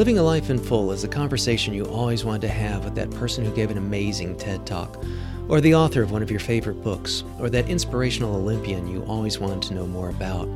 [0.00, 3.10] Living a life in full is a conversation you always wanted to have with that
[3.10, 5.04] person who gave an amazing TED talk,
[5.46, 9.38] or the author of one of your favorite books, or that inspirational Olympian you always
[9.38, 10.48] wanted to know more about.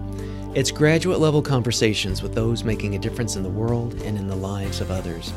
[0.54, 4.34] It's graduate level conversations with those making a difference in the world and in the
[4.34, 5.30] lives of others.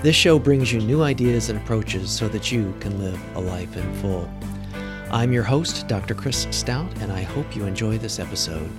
[0.00, 3.76] This show brings you new ideas and approaches so that you can live a life
[3.76, 4.30] in full.
[5.10, 6.14] I'm your host, Dr.
[6.14, 8.70] Chris Stout, and I hope you enjoy this episode.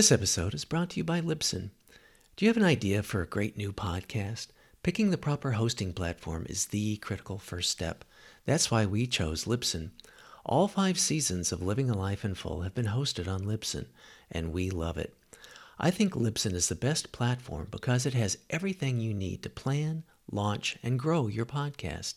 [0.00, 1.72] This episode is brought to you by Libsyn.
[2.34, 4.46] Do you have an idea for a great new podcast?
[4.82, 8.06] Picking the proper hosting platform is the critical first step.
[8.46, 9.90] That's why we chose Libsyn.
[10.46, 13.88] All five seasons of Living a Life in Full have been hosted on Libsyn,
[14.30, 15.14] and we love it.
[15.78, 20.04] I think Libsyn is the best platform because it has everything you need to plan,
[20.32, 22.14] launch, and grow your podcast.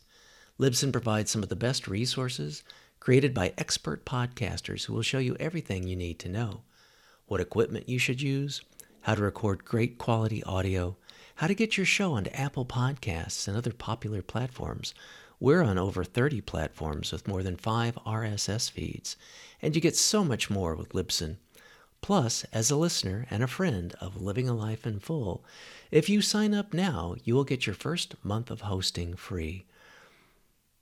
[0.57, 2.63] Libsyn provides some of the best resources
[3.01, 6.61] created by expert podcasters who will show you everything you need to know
[7.33, 8.61] what equipment you should use,
[9.01, 10.95] how to record great quality audio,
[11.37, 14.93] how to get your show onto Apple Podcasts and other popular platforms.
[15.39, 19.17] We're on over 30 platforms with more than five RSS feeds,
[19.63, 21.37] and you get so much more with Libsyn.
[22.01, 25.43] Plus, as a listener and a friend of Living a Life in Full,
[25.89, 29.65] if you sign up now, you will get your first month of hosting free.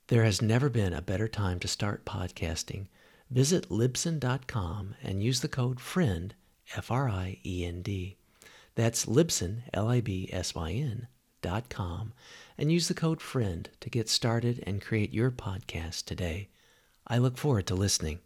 [0.08, 2.88] There has never been a better time to start podcasting.
[3.30, 6.34] Visit Libsyn.com and use the code FRIEND,
[6.74, 8.16] F R I E N D.
[8.74, 11.06] That's Libsyn, L I B S Y N,
[11.42, 12.14] dot com,
[12.56, 16.48] and use the code FRIEND to get started and create your podcast today.
[17.06, 18.20] I look forward to listening.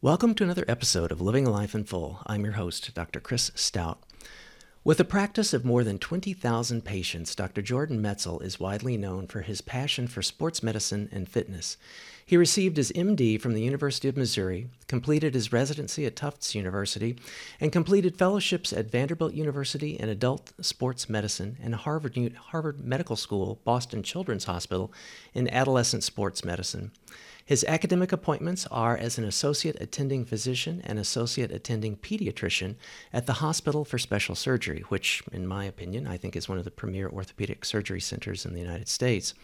[0.00, 2.20] Welcome to another episode of Living a Life in Full.
[2.26, 3.20] I'm your host, Dr.
[3.20, 4.02] Chris Stout.
[4.82, 7.62] With a practice of more than 20,000 patients, Dr.
[7.62, 11.78] Jordan Metzl is widely known for his passion for sports medicine and fitness.
[12.26, 17.16] He received his MD from the University of Missouri, completed his residency at Tufts University,
[17.60, 22.16] and completed fellowships at Vanderbilt University in adult sports medicine and Harvard,
[22.48, 24.90] Harvard Medical School, Boston Children's Hospital
[25.34, 26.92] in adolescent sports medicine.
[27.44, 32.76] His academic appointments are as an associate attending physician and associate attending pediatrician
[33.12, 36.64] at the Hospital for Special Surgery, which, in my opinion, I think is one of
[36.64, 39.34] the premier orthopedic surgery centers in the United States.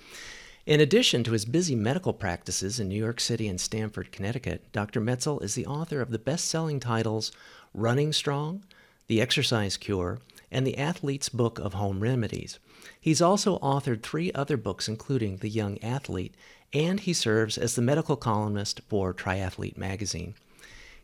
[0.70, 5.00] In addition to his busy medical practices in New York City and Stamford, Connecticut, Dr.
[5.00, 7.32] Metzl is the author of the best selling titles
[7.74, 8.62] Running Strong,
[9.08, 12.60] The Exercise Cure, and The Athlete's Book of Home Remedies.
[13.00, 16.36] He's also authored three other books, including The Young Athlete
[16.72, 20.34] and he serves as the medical columnist for Triathlete magazine.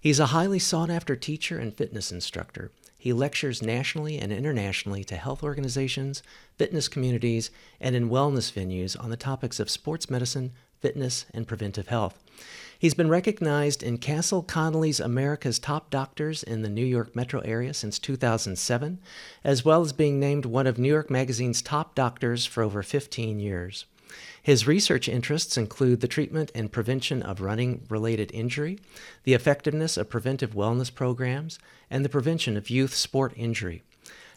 [0.00, 2.70] He's a highly sought after teacher and fitness instructor.
[2.98, 6.22] He lectures nationally and internationally to health organizations,
[6.56, 11.88] fitness communities, and in wellness venues on the topics of sports medicine, fitness, and preventive
[11.88, 12.22] health.
[12.78, 17.72] He's been recognized in Castle Connolly's America's Top Doctors in the New York metro area
[17.72, 18.98] since 2007,
[19.42, 23.40] as well as being named one of New York Magazine's top doctors for over 15
[23.40, 23.86] years.
[24.42, 28.78] His research interests include the treatment and prevention of running related injury,
[29.24, 31.58] the effectiveness of preventive wellness programs,
[31.90, 33.82] and the prevention of youth sport injury.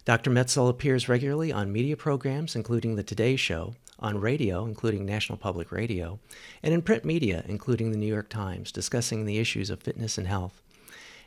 [0.06, 0.32] Dr.
[0.32, 5.72] Metzl appears regularly on media programs, including The Today Show, on radio, including National Public
[5.72, 6.20] Radio,
[6.64, 10.28] and in print media, including the New York Times, discussing the issues of fitness and
[10.28, 10.62] health.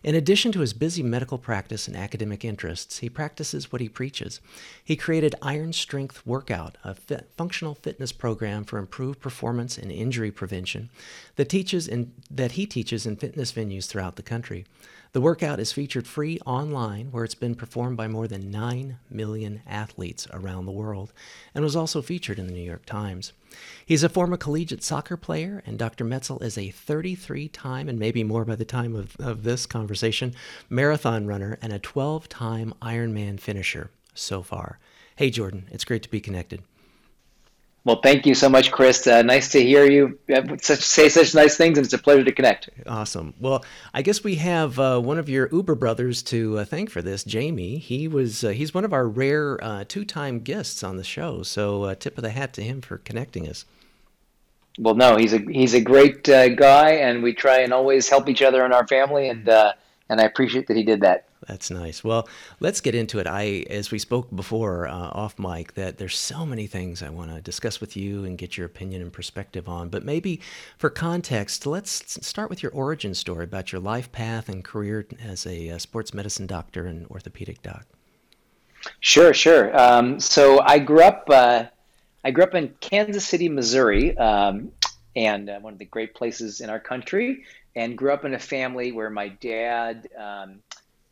[0.03, 4.41] In addition to his busy medical practice and academic interests, he practices what he preaches.
[4.83, 10.33] He created Iron Strength Workout, a fit, functional fitness program for improved performance and injury
[10.33, 10.91] prevention
[11.37, 14.67] that teaches in, that he teaches in fitness venues throughout the country.
[15.13, 19.61] The workout is featured free online, where it's been performed by more than 9 million
[19.67, 21.13] athletes around the world,
[21.55, 23.35] and was also featured in the New York Times.
[23.85, 26.07] He's a former collegiate soccer player, and Dr.
[26.07, 30.35] Metzl is a 33 time, and maybe more by the time of, of this conversation,
[30.71, 34.79] marathon runner and a 12 time Ironman finisher so far.
[35.17, 36.63] Hey, Jordan, it's great to be connected.
[37.85, 39.09] Well, thank you so much, Chris.
[39.09, 40.17] Uh, nice to hear you
[40.61, 42.71] such, say such nice things, and it's a pleasure to connect.
[42.87, 43.35] Awesome.
[43.41, 47.03] Well, I guess we have uh, one of your Uber brothers to uh, thank for
[47.03, 47.79] this, Jamie.
[47.79, 51.83] He was uh, he's one of our rare uh, two-time guests on the show, so
[51.83, 53.65] uh, tip of the hat to him for connecting us.
[54.79, 58.43] Well, no, he's a he's a great guy, and we try and always help each
[58.43, 59.45] other in our family, and
[60.13, 61.27] and I appreciate that he did that.
[61.49, 62.05] That's nice.
[62.05, 62.29] Well,
[62.61, 63.27] let's get into it.
[63.27, 67.35] I, as we spoke before uh, off mic, that there's so many things I want
[67.35, 69.89] to discuss with you and get your opinion and perspective on.
[69.89, 70.41] But maybe
[70.79, 75.47] for context, let's start with your origin story about your life path and career as
[75.47, 77.87] a, a uh, sports medicine doctor and orthopedic doc.
[79.01, 79.77] Sure, sure.
[79.79, 81.25] Um, so I grew up.
[81.29, 81.65] Uh,
[82.25, 84.17] I grew up in Kansas City, Missouri.
[84.17, 84.73] Um,
[85.15, 87.45] and uh, one of the great places in our country.
[87.75, 90.61] And grew up in a family where my dad um,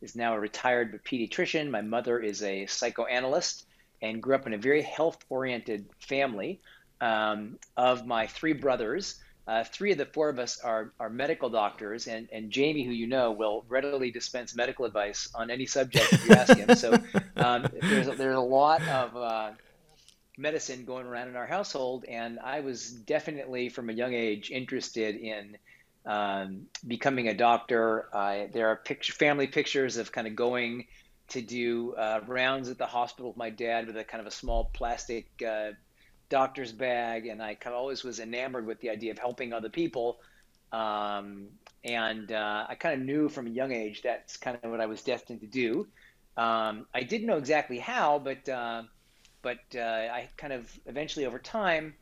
[0.02, 1.70] is now a retired pediatrician.
[1.70, 3.66] My mother is a psychoanalyst,
[4.02, 6.60] and grew up in a very health-oriented family.
[7.00, 11.48] Um, of my three brothers, uh, three of the four of us are, are medical
[11.48, 16.12] doctors, and, and Jamie, who you know, will readily dispense medical advice on any subject
[16.12, 16.76] if you ask him.
[16.76, 16.92] So
[17.36, 19.50] um, there's, a, there's a lot of uh,
[20.36, 25.16] medicine going around in our household, and I was definitely from a young age interested
[25.16, 25.56] in
[26.06, 28.08] um, becoming a doctor.
[28.52, 30.86] there are picture, family pictures of kind of going
[31.30, 34.30] to do uh, rounds at the hospital with my dad with a kind of a
[34.30, 35.70] small plastic uh,
[36.28, 39.68] doctor's bag, and I kind of always was enamored with the idea of helping other
[39.68, 40.20] people.
[40.72, 41.48] Um,
[41.84, 44.86] and uh, I kind of knew from a young age that's kind of what I
[44.86, 45.86] was destined to do.
[46.36, 48.82] Um, I didn't know exactly how, but uh,
[49.42, 51.94] but uh, I kind of eventually over time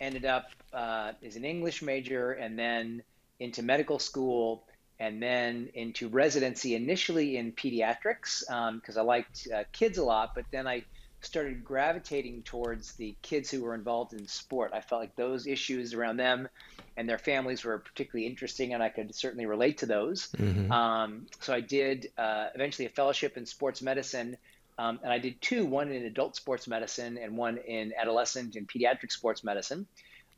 [0.00, 3.02] ended up uh, as an English major, and then
[3.40, 4.64] into medical school,
[5.00, 6.76] and then into residency.
[6.76, 10.84] Initially in pediatrics because um, I liked uh, kids a lot, but then I
[11.22, 14.72] started gravitating towards the kids who were involved in sport.
[14.74, 16.48] I felt like those issues around them
[16.96, 20.28] and their families were particularly interesting, and I could certainly relate to those.
[20.32, 20.70] Mm-hmm.
[20.72, 24.36] Um, so I did uh, eventually a fellowship in sports medicine,
[24.78, 28.68] um, and I did two: one in adult sports medicine and one in adolescent and
[28.68, 29.86] pediatric sports medicine.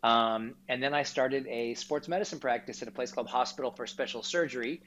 [0.03, 3.87] Um, and then I started a sports medicine practice at a place called Hospital for
[3.87, 4.83] Special Surgery,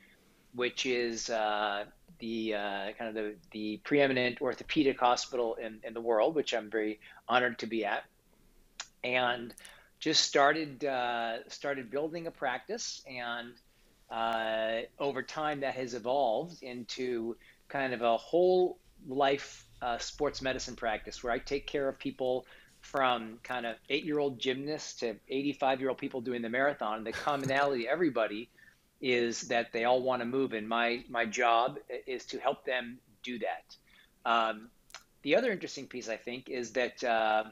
[0.54, 1.86] which is uh,
[2.20, 6.70] the uh, kind of the, the preeminent orthopedic hospital in, in the world, which I'm
[6.70, 8.04] very honored to be at,
[9.04, 9.54] and
[10.00, 13.54] just started uh, started building a practice, and
[14.12, 17.38] uh, over time that has evolved into
[17.70, 18.78] kind of a whole
[19.08, 22.46] life uh, sports medicine practice where I take care of people
[22.86, 27.04] from kind of eight year old gymnasts to 85 year old people doing the marathon.
[27.04, 28.50] The commonality, everybody
[29.02, 33.00] is that they all want to move, and my my job is to help them
[33.24, 33.76] do that.
[34.26, 34.70] Um,
[35.24, 37.46] the other interesting piece, I think, is that uh,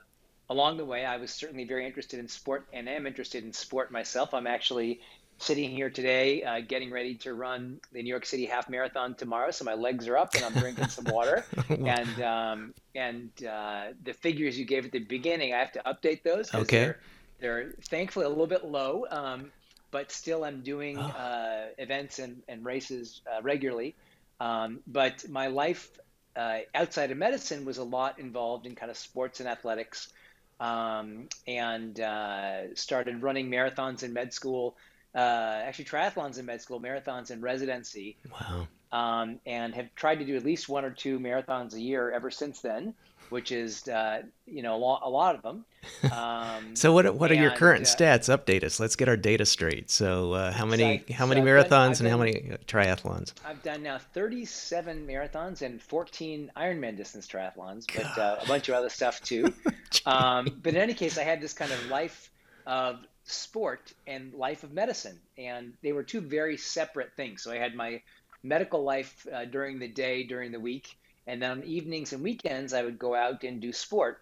[0.50, 3.92] along the way, I was certainly very interested in sport, and am interested in sport
[3.92, 4.34] myself.
[4.34, 5.02] I'm actually
[5.44, 9.52] sitting here today, uh, getting ready to run the New York City Half Marathon tomorrow.
[9.52, 11.46] So my legs are up, and I'm drinking some water.
[11.70, 16.24] and um, and uh, the figures you gave at the beginning, I have to update
[16.24, 16.54] those.
[16.54, 16.86] Okay.
[16.86, 16.98] They're,
[17.40, 19.06] they're, thankfully a little bit low.
[19.12, 19.52] Um,
[19.94, 21.02] but still I'm doing oh.
[21.02, 23.96] uh, events and, and races uh, regularly.
[24.40, 25.88] Um, but my life
[26.36, 30.12] uh, outside of medicine was a lot involved in kind of sports and athletics,
[30.60, 34.76] um, and uh, started running marathons in med school.
[35.16, 38.18] Uh, actually, triathlons in med school, marathons in residency.
[38.32, 38.68] Wow.
[38.92, 42.30] Um, and have tried to do at least one or two marathons a year ever
[42.30, 42.94] since then
[43.34, 45.66] which is uh, you know a lot, a lot of them.
[46.12, 48.30] Um, so what what are your current uh, stats?
[48.34, 48.80] Update us.
[48.80, 49.90] Let's get our data straight.
[49.90, 53.34] So uh, how many so how many so marathons done, and how many uh, triathlons?
[53.46, 58.76] I've done now 37 marathons and 14 Ironman distance triathlons, but uh, a bunch of
[58.76, 59.54] other stuff too.
[60.06, 62.32] um, but in any case, I had this kind of life
[62.66, 67.44] of sport and life of medicine, and they were two very separate things.
[67.44, 68.02] So I had my
[68.44, 72.74] medical life uh, during the day, during the week and then on evenings and weekends,
[72.74, 74.22] I would go out and do sport.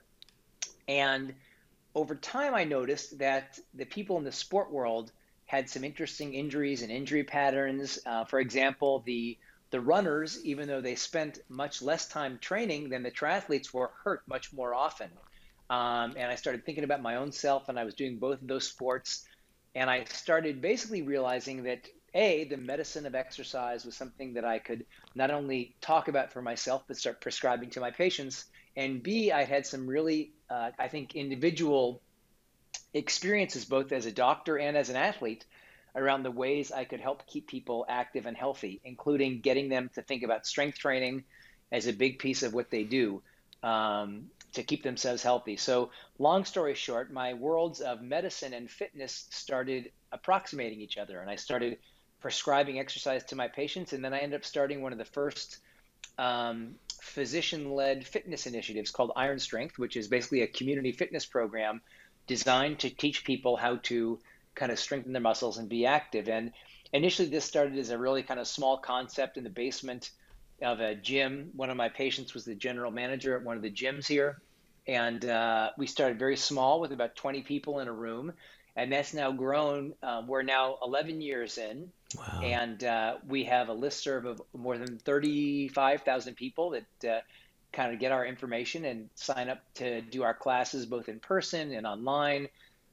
[0.87, 1.33] And
[1.95, 5.11] over time, I noticed that the people in the sport world
[5.45, 7.99] had some interesting injuries and injury patterns.
[8.05, 9.37] Uh, for example, the
[9.71, 14.21] the runners, even though they spent much less time training than the triathletes, were hurt
[14.27, 15.09] much more often.
[15.71, 18.47] Um, and I started thinking about my own self, and I was doing both of
[18.47, 19.23] those sports.
[19.73, 24.59] And I started basically realizing that a the medicine of exercise was something that i
[24.59, 24.85] could
[25.15, 29.45] not only talk about for myself but start prescribing to my patients and b i
[29.45, 32.01] had some really uh, i think individual
[32.93, 35.45] experiences both as a doctor and as an athlete
[35.95, 40.01] around the ways i could help keep people active and healthy including getting them to
[40.01, 41.23] think about strength training
[41.71, 43.21] as a big piece of what they do
[43.63, 45.89] um, to keep themselves healthy so
[46.19, 51.35] long story short my worlds of medicine and fitness started approximating each other and i
[51.35, 51.77] started
[52.21, 53.93] prescribing exercise to my patients.
[53.93, 55.57] And then I ended up starting one of the first
[56.17, 61.81] um, physician led fitness initiatives called Iron Strength, which is basically a community fitness program
[62.27, 64.19] designed to teach people how to
[64.53, 66.29] kind of strengthen their muscles and be active.
[66.29, 66.51] And
[66.93, 70.11] initially, this started as a really kind of small concept in the basement
[70.61, 71.51] of a gym.
[71.55, 74.41] One of my patients was the general manager at one of the gyms here.
[74.87, 78.33] And uh, we started very small with about 20 people in a room
[78.75, 79.93] and that's now grown.
[80.01, 82.41] Uh, we're now 11 years in, wow.
[82.41, 87.19] and uh, we have a list serve of more than 35,000 people that uh,
[87.73, 91.73] kind of get our information and sign up to do our classes both in person
[91.73, 92.47] and online.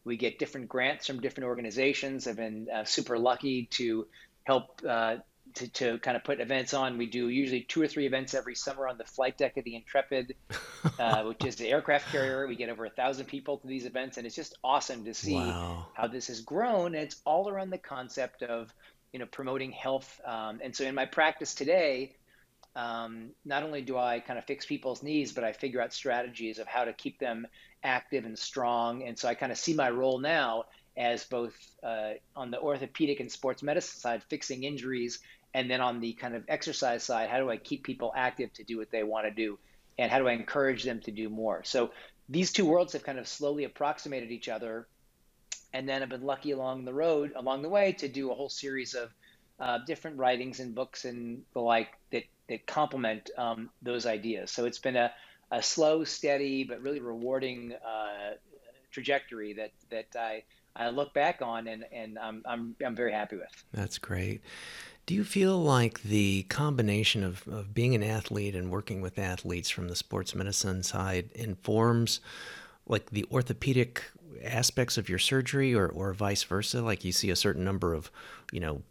[0.05, 2.27] We get different grants from different organizations.
[2.27, 4.07] I've been uh, super lucky to
[4.45, 5.17] help uh,
[5.59, 6.99] to, to kind of put events on.
[6.99, 9.77] We do usually two or three events every summer on the flight deck of the
[9.77, 10.35] Intrepid,
[10.99, 12.47] uh, which is the aircraft carrier.
[12.47, 15.35] We get over a thousand people to these events, and it's just awesome to see
[15.35, 15.87] wow.
[15.95, 16.95] how this has grown.
[16.95, 18.73] And it's all around the concept of
[19.13, 20.21] you know promoting health.
[20.25, 22.17] Um, and so in my practice today,
[22.77, 26.59] um, not only do I kind of fix people's needs, but I figure out strategies
[26.59, 27.47] of how to keep them
[27.83, 29.03] active and strong.
[29.03, 30.65] And so I kind of see my role now
[30.97, 35.21] as both uh, on the orthopedic and sports medicine side, fixing injuries,
[35.55, 38.65] and then on the kind of exercise side, how do I keep people active to
[38.65, 39.59] do what they want to do,
[39.99, 41.63] and how do I encourage them to do more?
[41.65, 41.91] So
[42.29, 44.87] these two worlds have kind of slowly approximated each other,
[45.73, 48.49] and then I've been lucky along the road, along the way, to do a whole
[48.51, 49.11] series of
[49.61, 54.51] uh, different writings and books and the like that that complement um, those ideas.
[54.51, 55.13] So it's been a,
[55.51, 58.35] a slow, steady, but really rewarding uh,
[58.91, 63.37] trajectory that that I I look back on and and I'm I'm I'm very happy
[63.37, 63.65] with.
[63.73, 64.43] That's great.
[65.09, 69.71] Do you feel like the combination of, of being an athlete and working with athletes
[69.71, 72.21] from the sports medicine side informs
[72.87, 74.03] like the orthopedic
[74.45, 76.83] aspects of your surgery or, or vice versa?
[76.83, 78.11] Like you see a certain number of,
[78.53, 78.83] you know,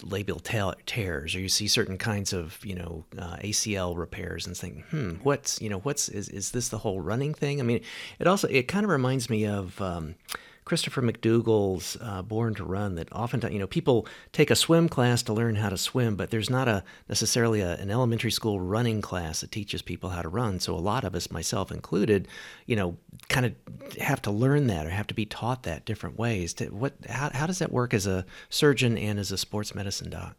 [0.00, 0.42] labral
[0.84, 5.12] tears or you see certain kinds of you know uh, ACL repairs and think hmm
[5.22, 7.80] what's you know what's is, is this the whole running thing I mean
[8.18, 10.16] it also it kind of reminds me of um,
[10.64, 15.22] Christopher McDougall's uh, Born to Run that oftentimes, you know, people take a swim class
[15.24, 19.02] to learn how to swim, but there's not a necessarily a, an elementary school running
[19.02, 20.60] class that teaches people how to run.
[20.60, 22.28] So a lot of us, myself included,
[22.66, 22.96] you know,
[23.28, 23.54] kind of
[23.96, 26.54] have to learn that or have to be taught that different ways.
[26.54, 30.10] To, what, how, how does that work as a surgeon and as a sports medicine
[30.10, 30.36] doc?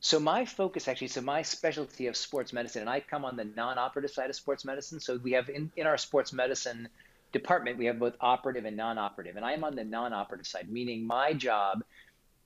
[0.00, 3.44] So my focus actually, so my specialty of sports medicine, and I come on the
[3.44, 5.00] non-operative side of sports medicine.
[5.00, 6.88] So we have in, in our sports medicine
[7.32, 9.36] department, we have both operative and non operative.
[9.36, 11.84] And I am on the non operative side, meaning my job,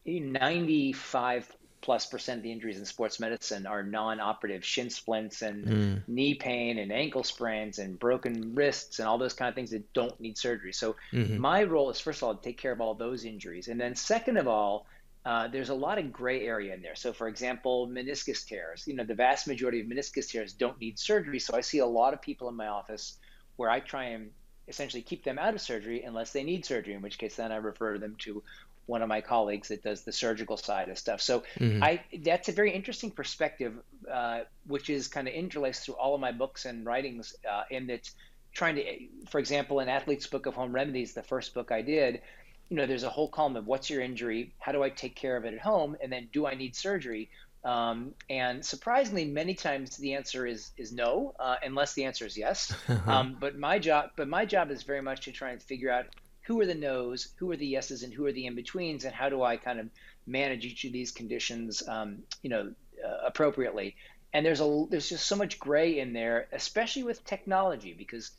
[0.05, 5.67] 95 plus percent of the injuries in sports medicine are non operative shin splints and
[5.67, 6.03] mm.
[6.09, 9.93] knee pain and ankle sprains and broken wrists and all those kind of things that
[9.93, 10.73] don't need surgery.
[10.73, 11.39] So mm-hmm.
[11.39, 13.69] my role is, first of all, to take care of all those injuries.
[13.69, 14.87] And then, second of all,
[15.25, 16.95] uh, there's a lot of gray area in there.
[16.97, 18.85] So, for example, meniscus tears.
[18.87, 21.39] You know, the vast majority of meniscus tears don't need surgery.
[21.39, 23.19] So, I see a lot of people in my office
[23.57, 24.31] where I try and
[24.69, 27.57] essentially keep them out of surgery unless they need surgery, in which case then I
[27.57, 28.42] refer them to
[28.87, 31.21] one of my colleagues that does the surgical side of stuff.
[31.21, 31.83] So mm-hmm.
[31.83, 33.75] I that's a very interesting perspective,
[34.11, 37.87] uh, which is kind of interlaced through all of my books and writings, uh, in
[37.87, 38.11] that
[38.52, 38.85] trying to,
[39.31, 42.21] for example, in Athlete's Book of Home Remedies, the first book I did,
[42.69, 45.37] you know, there's a whole column of what's your injury, how do I take care
[45.37, 47.31] of it at home, and then do I need surgery?
[47.64, 52.37] Um, and surprisingly, many times the answer is is no, uh, unless the answer is
[52.37, 52.75] yes.
[53.07, 56.07] um, but my job, but my job is very much to try and figure out
[56.42, 59.14] who are the no's, who are the yeses, and who are the in betweens, and
[59.14, 59.88] how do I kind of
[60.26, 62.73] manage each of these conditions, um, you know,
[63.04, 63.97] uh, appropriately.
[64.33, 68.33] And there's a there's just so much gray in there, especially with technology, because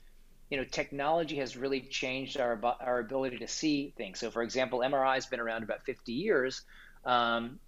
[0.50, 4.20] you know technology has really changed our our ability to see things.
[4.20, 6.64] So, for example, MRI has been around about 50 years,
[7.06, 7.60] um,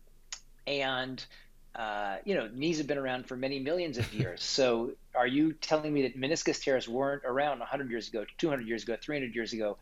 [0.68, 1.24] and
[1.76, 4.42] uh, you know, knees have been around for many millions of years.
[4.42, 8.84] so are you telling me that meniscus tears weren't around 100 years ago, 200 years
[8.84, 9.78] ago, 300 years ago,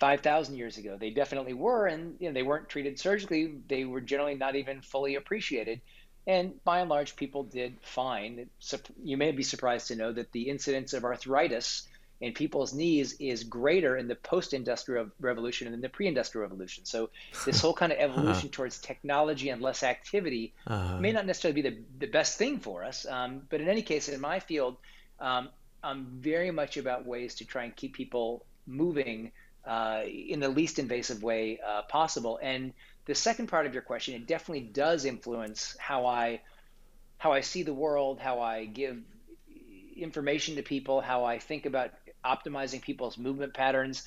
[0.00, 0.96] 5,000 years ago?
[0.98, 3.54] They definitely were, and you know, they weren't treated surgically.
[3.68, 5.82] They were generally not even fully appreciated.
[6.26, 8.48] And by and large, people did fine.
[9.02, 11.86] You may be surprised to know that the incidence of arthritis
[12.20, 16.84] in people's knees is greater in the post-industrial revolution than in the pre-industrial revolution.
[16.84, 17.10] So
[17.44, 18.08] this whole kind of uh-huh.
[18.08, 18.52] evolution uh-huh.
[18.52, 20.98] towards technology and less activity uh-huh.
[20.98, 23.04] may not necessarily be the, the best thing for us.
[23.06, 24.76] Um, but in any case, in my field,
[25.20, 25.50] um,
[25.82, 29.32] I'm very much about ways to try and keep people moving
[29.66, 32.38] uh, in the least invasive way uh, possible.
[32.42, 32.72] And
[33.04, 36.40] the second part of your question, it definitely does influence how I
[37.18, 38.98] how I see the world, how I give
[39.96, 41.92] information to people, how I think about
[42.26, 44.04] optimizing people's movement patterns.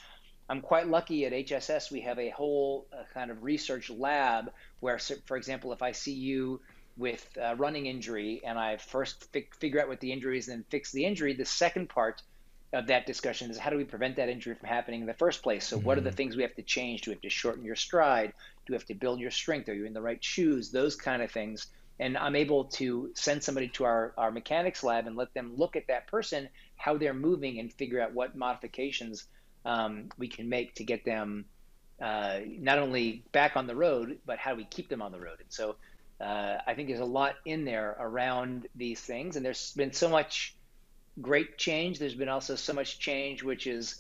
[0.49, 1.91] I'm quite lucky at HSS.
[1.91, 6.13] We have a whole uh, kind of research lab where, for example, if I see
[6.13, 6.59] you
[6.97, 10.57] with a running injury and I first fi- figure out what the injury is and
[10.57, 12.21] then fix the injury, the second part
[12.73, 15.41] of that discussion is how do we prevent that injury from happening in the first
[15.41, 15.65] place?
[15.65, 15.85] So, mm-hmm.
[15.85, 16.17] what are the mm-hmm.
[16.17, 17.01] things we have to change?
[17.01, 18.33] Do we have to shorten your stride?
[18.65, 19.69] Do we have to build your strength?
[19.69, 20.71] Are you in the right shoes?
[20.71, 21.67] Those kind of things.
[22.00, 25.75] And I'm able to send somebody to our, our mechanics lab and let them look
[25.75, 29.25] at that person how they're moving and figure out what modifications
[29.65, 31.46] um, we can make to get them
[32.01, 35.20] uh, not only back on the road, but how do we keep them on the
[35.20, 35.38] road?
[35.41, 35.75] And so
[36.22, 40.08] uh, I think there's a lot in there around these things, and there's been so
[40.10, 40.56] much
[41.22, 42.00] great change.
[42.00, 44.00] There's been also so much change which is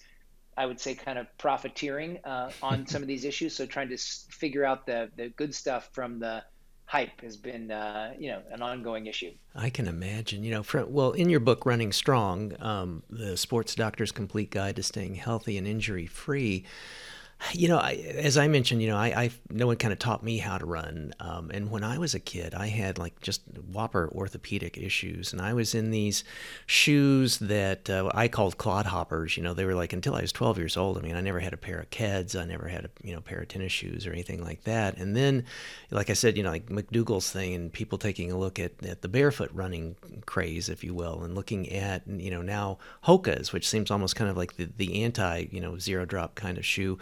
[0.59, 3.55] I would say, kind of profiteering uh, on some of these issues.
[3.55, 6.43] So trying to s- figure out the the good stuff from the
[6.89, 9.31] hype has been, uh, you know, an ongoing issue.
[9.53, 10.43] I can imagine.
[10.43, 14.75] You know, for, well, in your book, Running Strong, um, the Sports Doctor's Complete Guide
[14.77, 16.65] to Staying Healthy and Injury Free
[17.53, 20.23] you know, I, as I mentioned, you know, I, I no one kind of taught
[20.23, 23.41] me how to run, um, and when I was a kid, I had like just
[23.71, 26.23] whopper orthopedic issues, and I was in these
[26.65, 29.37] shoes that uh, I called clodhoppers.
[29.37, 30.97] You know, they were like until I was 12 years old.
[30.97, 33.21] I mean, I never had a pair of Keds, I never had a you know
[33.21, 34.97] pair of tennis shoes or anything like that.
[34.97, 35.45] And then,
[35.91, 39.01] like I said, you know, like McDougall's thing, and people taking a look at, at
[39.01, 43.67] the barefoot running craze, if you will, and looking at you know now Hoka's, which
[43.67, 46.97] seems almost kind of like the the anti you know zero drop kind of shoe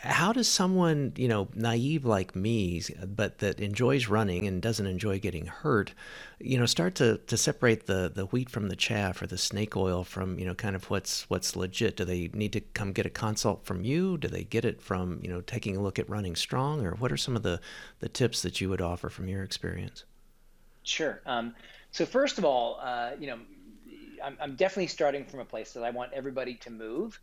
[0.00, 5.18] how does someone you know naive like me but that enjoys running and doesn't enjoy
[5.18, 5.92] getting hurt
[6.40, 9.76] you know start to, to separate the, the wheat from the chaff or the snake
[9.76, 11.96] oil from you know kind of what's what's legit?
[11.96, 14.18] Do they need to come get a consult from you?
[14.18, 16.84] Do they get it from you know taking a look at running strong?
[16.84, 17.60] Or what are some of the
[18.00, 20.04] the tips that you would offer from your experience?
[20.82, 21.20] Sure.
[21.26, 21.54] Um,
[21.92, 23.38] so first of all uh, you know
[24.24, 27.18] I'm, I'm definitely starting from a place that i want everybody to move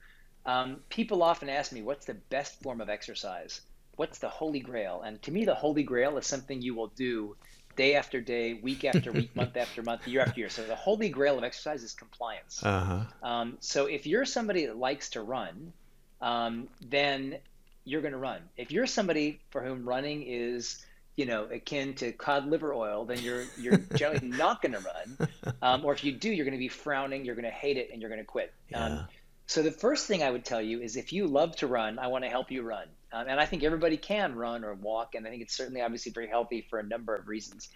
[0.49, 3.61] um, people often ask me, what's the best form of exercise?
[3.97, 5.03] What's the holy grail?
[5.05, 7.35] And to me, the holy grail is something you will do
[7.75, 10.49] day after day, week after week, month after month, year after year.
[10.49, 12.63] So the holy grail of exercise is compliance.
[12.63, 13.01] Uh-huh.
[13.21, 15.71] Um, so if you're somebody that likes to run,
[16.19, 17.37] um, then
[17.85, 18.41] you're going to run.
[18.57, 20.83] If you're somebody for whom running is
[21.15, 25.29] you know akin to cod liver oil, then you're you're generally not going to run.
[25.61, 27.89] Um, or if you do, you're going to be frowning, you're going to hate it,
[27.91, 28.53] and you're going to quit.
[28.69, 29.03] Yeah.
[29.49, 32.05] So the first thing I would tell you is if you love to run, I
[32.05, 32.85] want to help you run.
[33.11, 36.11] Um, and I think everybody can run or walk, and I think it's certainly obviously
[36.11, 37.67] very healthy for a number of reasons.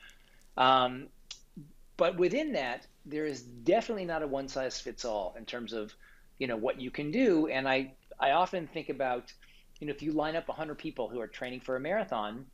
[0.55, 1.07] Um,
[1.97, 5.91] but within that, there is definitely not a one size fits all in terms of,
[6.37, 7.47] you know, what you can do.
[7.47, 9.33] And I, I often think about,
[9.79, 12.45] you know, if you line up 100 people who are training for a marathon,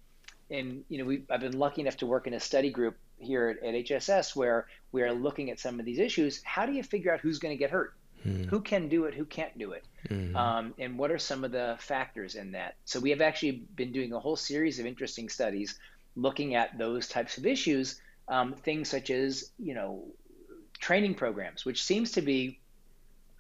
[0.50, 3.50] and you know, we I've been lucky enough to work in a study group here
[3.50, 6.42] at, at HSS where we are looking at some of these issues.
[6.44, 7.94] How do you figure out who's going to get hurt?
[8.24, 8.44] Hmm.
[8.44, 9.14] Who can do it?
[9.14, 9.84] Who can't do it?
[10.10, 10.36] Mm-hmm.
[10.36, 12.76] Um, and what are some of the factors in that?
[12.86, 15.78] So we have actually been doing a whole series of interesting studies
[16.16, 18.02] looking at those types of issues.
[18.28, 20.06] Um, things such as you know
[20.80, 22.60] training programs, which seems to be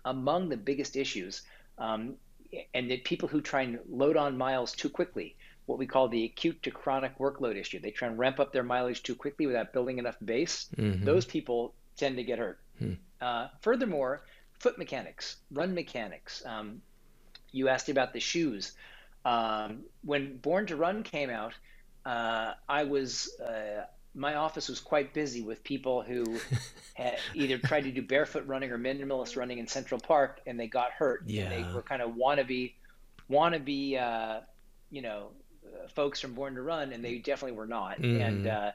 [0.05, 1.43] among the biggest issues,
[1.77, 2.15] um,
[2.73, 6.25] and that people who try and load on miles too quickly, what we call the
[6.25, 7.79] acute to chronic workload issue.
[7.79, 10.67] They try and ramp up their mileage too quickly without building enough base.
[10.75, 11.05] Mm-hmm.
[11.05, 12.59] Those people tend to get hurt.
[12.79, 12.93] Hmm.
[13.21, 14.23] Uh, furthermore,
[14.59, 16.43] foot mechanics, run mechanics.
[16.45, 16.81] Um,
[17.51, 18.73] you asked about the shoes.
[19.25, 21.53] Um, when Born to Run came out,
[22.05, 26.39] uh, I was uh, my office was quite busy with people who
[26.93, 30.67] had either tried to do barefoot running or minimalist running in Central Park, and they
[30.67, 31.23] got hurt.
[31.25, 31.49] Yeah.
[31.49, 32.73] they were kind of wannabe,
[33.29, 34.41] wannabe, uh,
[34.89, 35.29] you know,
[35.65, 38.01] uh, folks from Born to Run, and they definitely were not.
[38.01, 38.27] Mm.
[38.27, 38.71] And uh,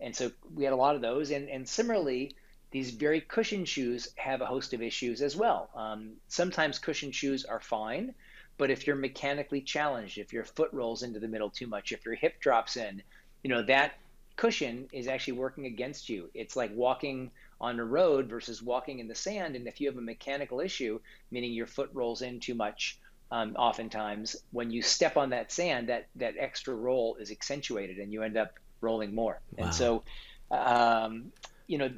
[0.00, 2.34] and so we had a lot of those, and and similarly,
[2.70, 5.70] these very cushion shoes have a host of issues as well.
[5.74, 8.14] Um, sometimes cushion shoes are fine,
[8.58, 12.04] but if you're mechanically challenged, if your foot rolls into the middle too much, if
[12.04, 13.02] your hip drops in,
[13.42, 13.94] you know, that
[14.36, 16.30] cushion is actually working against you.
[16.34, 17.30] It's like walking
[17.60, 19.54] on a road versus walking in the sand.
[19.54, 22.98] And if you have a mechanical issue, meaning your foot rolls in too much,
[23.30, 28.12] um, oftentimes when you step on that sand, that that extra roll is accentuated, and
[28.12, 29.40] you end up rolling more.
[29.56, 29.64] Wow.
[29.64, 30.02] And so,
[30.50, 31.32] um,
[31.70, 31.88] you know,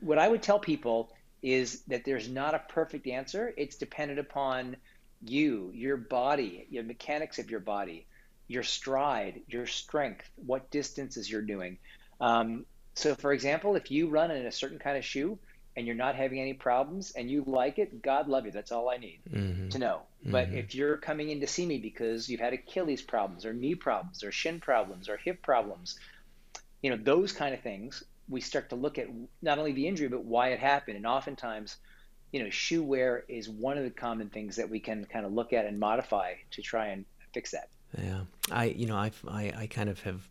[0.00, 3.52] what I would tell people is that there's not a perfect answer.
[3.58, 4.76] It's dependent upon
[5.22, 8.06] you, your body, your mechanics of your body,
[8.46, 11.76] your stride, your strength, what distances you're doing.
[12.18, 15.38] Um, so, for example, if you run in a certain kind of shoe
[15.76, 18.52] and you're not having any problems and you like it, God love you.
[18.52, 19.68] That's all I need mm-hmm.
[19.68, 20.00] to know.
[20.22, 20.32] Mm-hmm.
[20.32, 23.74] But if you're coming in to see me because you've had Achilles problems or knee
[23.74, 25.98] problems or shin problems or hip problems,
[26.80, 29.08] you know, those kind of things, we start to look at
[29.42, 30.96] not only the injury but why it happened.
[30.96, 31.76] And oftentimes
[32.32, 35.32] you know shoe wear is one of the common things that we can kind of
[35.32, 37.68] look at and modify to try and fix that.
[37.96, 38.20] Yeah.
[38.50, 40.28] I you know I've, i i kind of have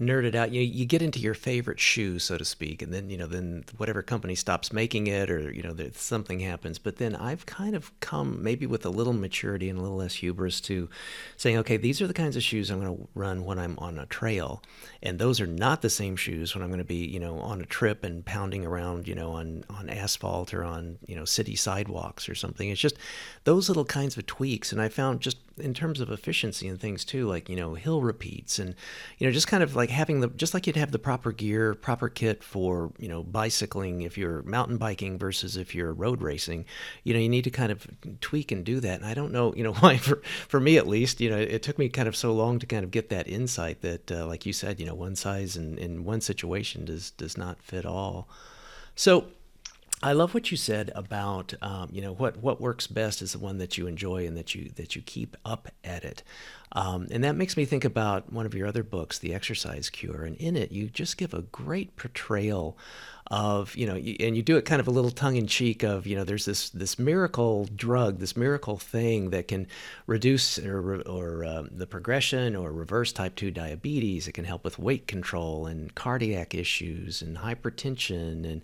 [0.00, 0.52] nerded out.
[0.52, 3.64] You you get into your favorite shoe, so to speak, and then you know then
[3.76, 6.78] whatever company stops making it, or you know something happens.
[6.78, 10.14] But then I've kind of come maybe with a little maturity and a little less
[10.14, 10.88] hubris to
[11.36, 13.98] saying, okay, these are the kinds of shoes I'm going to run when I'm on
[13.98, 14.62] a trail,
[15.02, 17.60] and those are not the same shoes when I'm going to be you know on
[17.60, 21.56] a trip and pounding around you know on on asphalt or on you know city
[21.56, 22.68] sidewalks or something.
[22.68, 22.96] It's just
[23.44, 27.04] those little kinds of tweaks, and I found just in terms of efficiency and things
[27.04, 28.74] too, like you know hill repeats and
[29.18, 31.74] you know just kind of like having the just like you'd have the proper gear,
[31.74, 36.64] proper kit for you know bicycling if you're mountain biking versus if you're road racing.
[37.04, 37.86] You know you need to kind of
[38.20, 39.00] tweak and do that.
[39.00, 41.62] And I don't know you know why for for me at least you know it
[41.62, 44.46] took me kind of so long to kind of get that insight that uh, like
[44.46, 48.28] you said you know one size in, in one situation does does not fit all.
[48.94, 49.26] So
[50.02, 53.38] I love what you said about um, you know what what works best is the
[53.38, 56.22] one that you enjoy and that you that you keep up at it,
[56.72, 60.24] um, and that makes me think about one of your other books, The Exercise Cure,
[60.24, 62.76] and in it you just give a great portrayal
[63.32, 66.06] of you know and you do it kind of a little tongue in cheek of
[66.06, 69.66] you know there's this this miracle drug this miracle thing that can
[70.06, 74.28] reduce or, or um, the progression or reverse type 2 diabetes.
[74.28, 78.60] It can help with weight control and cardiac issues and hypertension and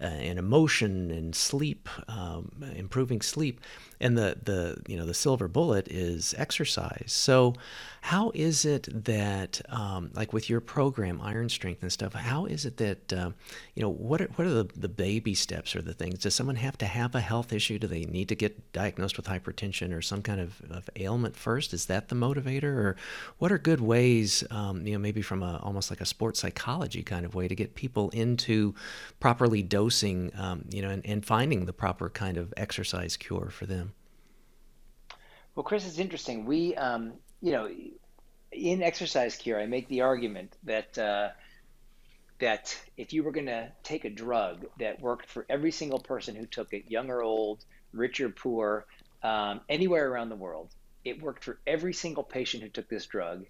[0.00, 3.60] uh, and emotion and sleep um, improving sleep
[4.02, 7.12] and the the you know the silver bullet is exercise.
[7.12, 7.54] So
[8.02, 12.66] how is it that um, like with your program iron strength and stuff how is
[12.66, 13.30] it that uh,
[13.76, 16.18] you know what are, what are the, the baby steps or the things?
[16.18, 17.78] Does someone have to have a health issue?
[17.78, 21.72] Do they need to get diagnosed with hypertension or some kind of, of ailment first?
[21.72, 22.64] Is that the motivator?
[22.64, 22.96] Or
[23.38, 27.02] what are good ways um, you know maybe from a almost like a sports psychology
[27.02, 28.74] kind of way to get people into
[29.20, 33.66] properly dosing um, you know and, and finding the proper kind of exercise cure for
[33.66, 33.91] them
[35.54, 36.44] well, Chris, it's interesting.
[36.46, 37.68] We, um, you know,
[38.52, 41.30] in exercise cure, I make the argument that uh,
[42.38, 46.34] that if you were going to take a drug that worked for every single person
[46.34, 48.86] who took it, young or old, rich or poor,
[49.22, 50.70] um, anywhere around the world,
[51.04, 53.44] it worked for every single patient who took this drug.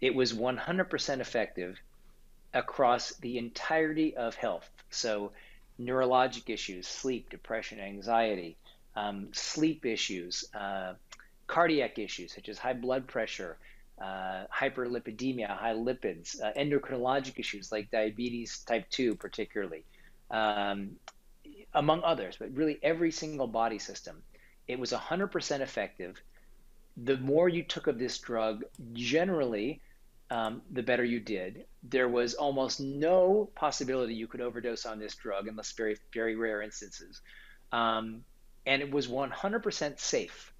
[0.00, 1.78] It was 100% effective
[2.54, 4.70] across the entirety of health.
[4.90, 5.32] So,
[5.80, 8.56] neurologic issues, sleep, depression, anxiety,
[8.94, 10.44] um, sleep issues.
[10.54, 10.94] Uh,
[11.46, 13.58] cardiac issues such as high blood pressure,
[14.00, 19.84] uh, hyperlipidemia, high lipids, uh, endocrinologic issues like diabetes type 2, particularly,
[20.30, 20.90] um,
[21.74, 24.22] among others, but really every single body system.
[24.68, 26.20] It was 100% effective.
[26.96, 29.80] The more you took of this drug, generally,
[30.30, 31.66] um, the better you did.
[31.84, 36.62] There was almost no possibility you could overdose on this drug, unless very, very rare
[36.62, 37.20] instances.
[37.72, 38.24] Um,
[38.66, 40.52] and it was 100% safe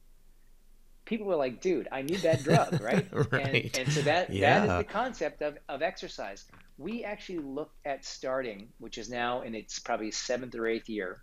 [1.07, 3.09] people were like, dude, I need that drug, right?
[3.33, 3.71] right.
[3.75, 4.59] And, and so that yeah.
[4.59, 6.45] that is the concept of, of exercise.
[6.77, 11.23] We actually looked at starting, which is now in its probably seventh or eighth year,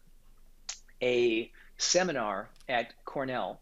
[1.04, 3.60] a seminar at Cornell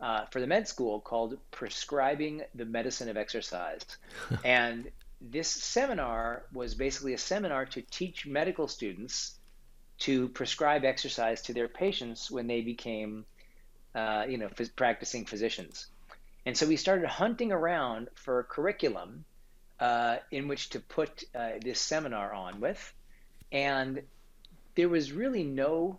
[0.00, 3.84] uh, for the med school called Prescribing the Medicine of Exercise.
[4.44, 9.38] and this seminar was basically a seminar to teach medical students
[9.98, 13.24] to prescribe exercise to their patients when they became
[13.96, 15.86] uh, you know, phys- practicing physicians.
[16.44, 19.24] And so we started hunting around for a curriculum
[19.80, 22.92] uh, in which to put uh, this seminar on with.
[23.50, 24.02] And
[24.74, 25.98] there was really no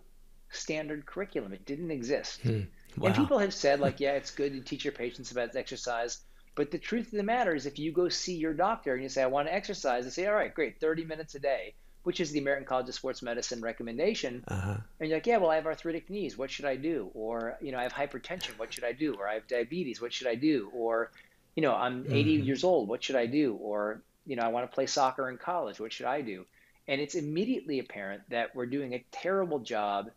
[0.50, 2.40] standard curriculum, it didn't exist.
[2.42, 2.62] Hmm.
[2.96, 3.08] Wow.
[3.08, 6.20] And people have said, like, yeah, it's good to teach your patients about exercise.
[6.54, 9.08] But the truth of the matter is, if you go see your doctor and you
[9.08, 11.74] say, I want to exercise, they say, all right, great, 30 minutes a day
[12.08, 14.42] which is the American College of Sports Medicine recommendation.
[14.48, 14.78] Uh-huh.
[14.98, 16.38] And you're like, yeah, well, I have arthritic knees.
[16.38, 17.10] What should I do?
[17.12, 18.58] Or, you know, I have hypertension.
[18.58, 19.12] What should I do?
[19.16, 20.00] Or I have diabetes.
[20.00, 20.70] What should I do?
[20.72, 21.10] Or,
[21.54, 22.46] you know, I'm 80 mm-hmm.
[22.46, 22.88] years old.
[22.88, 23.56] What should I do?
[23.56, 25.80] Or, you know, I want to play soccer in college.
[25.80, 26.46] What should I do?
[26.88, 30.10] And it's immediately apparent that we're doing a terrible job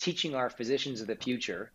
[0.00, 1.70] teaching our physicians of the future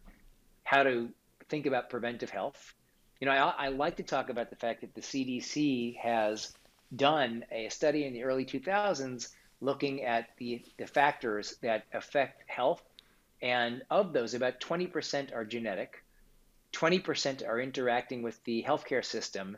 [0.65, 1.07] how to
[1.47, 2.73] think about preventive health.
[3.21, 6.51] You know, I, I like to talk about the fact that the CDC has
[6.95, 9.29] done a study in the early 2000s
[9.61, 12.83] looking at the, the factors that affect health.
[13.41, 16.03] And of those, about 20% are genetic,
[16.73, 19.57] 20% are interacting with the healthcare system,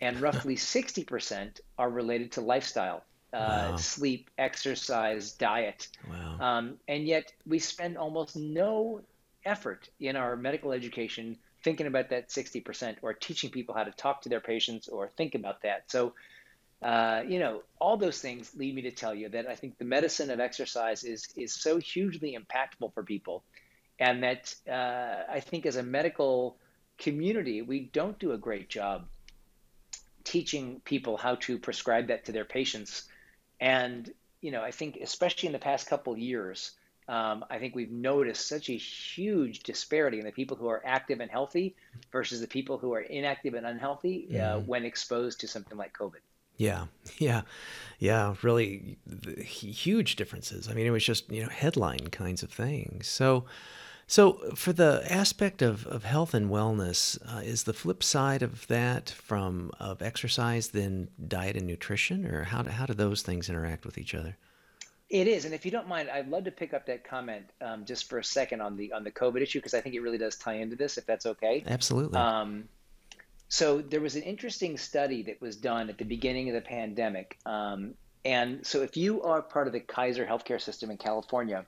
[0.00, 3.04] and roughly 60% are related to lifestyle.
[3.32, 3.76] Uh, wow.
[3.76, 5.88] sleep, exercise, diet.
[6.08, 6.36] Wow.
[6.38, 9.00] Um, and yet we spend almost no
[9.44, 14.22] effort in our medical education thinking about that 60% or teaching people how to talk
[14.22, 15.90] to their patients or think about that.
[15.90, 16.12] So
[16.84, 19.86] uh, you know, all those things lead me to tell you that I think the
[19.86, 23.42] medicine of exercise is is so hugely impactful for people,
[23.98, 26.58] and that uh, I think as a medical
[26.98, 29.06] community we don't do a great job
[30.24, 33.04] teaching people how to prescribe that to their patients,
[33.60, 36.72] and you know, I think especially in the past couple years.
[37.06, 41.20] Um, I think we've noticed such a huge disparity in the people who are active
[41.20, 41.76] and healthy
[42.10, 44.66] versus the people who are inactive and unhealthy uh, mm-hmm.
[44.66, 46.22] when exposed to something like COVID.
[46.56, 46.86] Yeah,
[47.18, 47.42] yeah,
[47.98, 48.34] yeah.
[48.42, 48.98] Really
[49.38, 50.68] huge differences.
[50.68, 53.08] I mean, it was just you know headline kinds of things.
[53.08, 53.44] So,
[54.06, 58.66] So, for the aspect of, of health and wellness, uh, is the flip side of
[58.66, 63.48] that from of exercise then diet and nutrition, or how do, how do those things
[63.48, 64.36] interact with each other?
[65.10, 67.84] It is, and if you don't mind, I'd love to pick up that comment um,
[67.84, 70.18] just for a second on the on the COVID issue because I think it really
[70.18, 71.62] does tie into this, if that's okay.
[71.66, 72.18] Absolutely.
[72.18, 72.68] Um,
[73.48, 77.38] so there was an interesting study that was done at the beginning of the pandemic,
[77.46, 81.66] um, and so if you are part of the Kaiser healthcare system in California,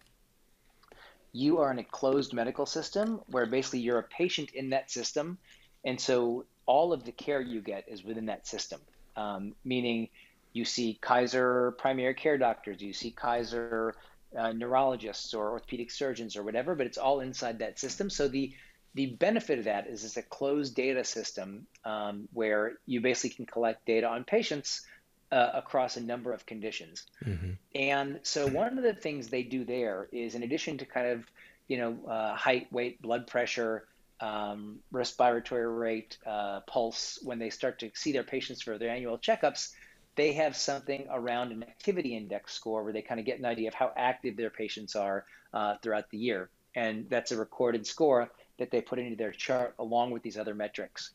[1.32, 5.36] you are in a closed medical system where basically you're a patient in that system.
[5.84, 8.80] And so all of the care you get is within that system,
[9.16, 10.08] um, meaning
[10.54, 13.94] you see Kaiser primary care doctors, you see Kaiser
[14.36, 18.08] uh, neurologists or orthopedic surgeons or whatever, but it's all inside that system.
[18.08, 18.54] So the
[18.96, 23.44] the benefit of that is it's a closed data system um, where you basically can
[23.44, 24.86] collect data on patients
[25.30, 27.04] uh, across a number of conditions.
[27.22, 27.50] Mm-hmm.
[27.74, 31.26] And so one of the things they do there is, in addition to kind of,
[31.68, 33.86] you know, uh, height, weight, blood pressure,
[34.20, 39.18] um, respiratory rate, uh, pulse, when they start to see their patients for their annual
[39.18, 39.74] checkups,
[40.14, 43.68] they have something around an activity index score where they kind of get an idea
[43.68, 46.48] of how active their patients are uh, throughout the year.
[46.74, 50.54] And that's a recorded score that they put into their chart along with these other
[50.54, 51.10] metrics.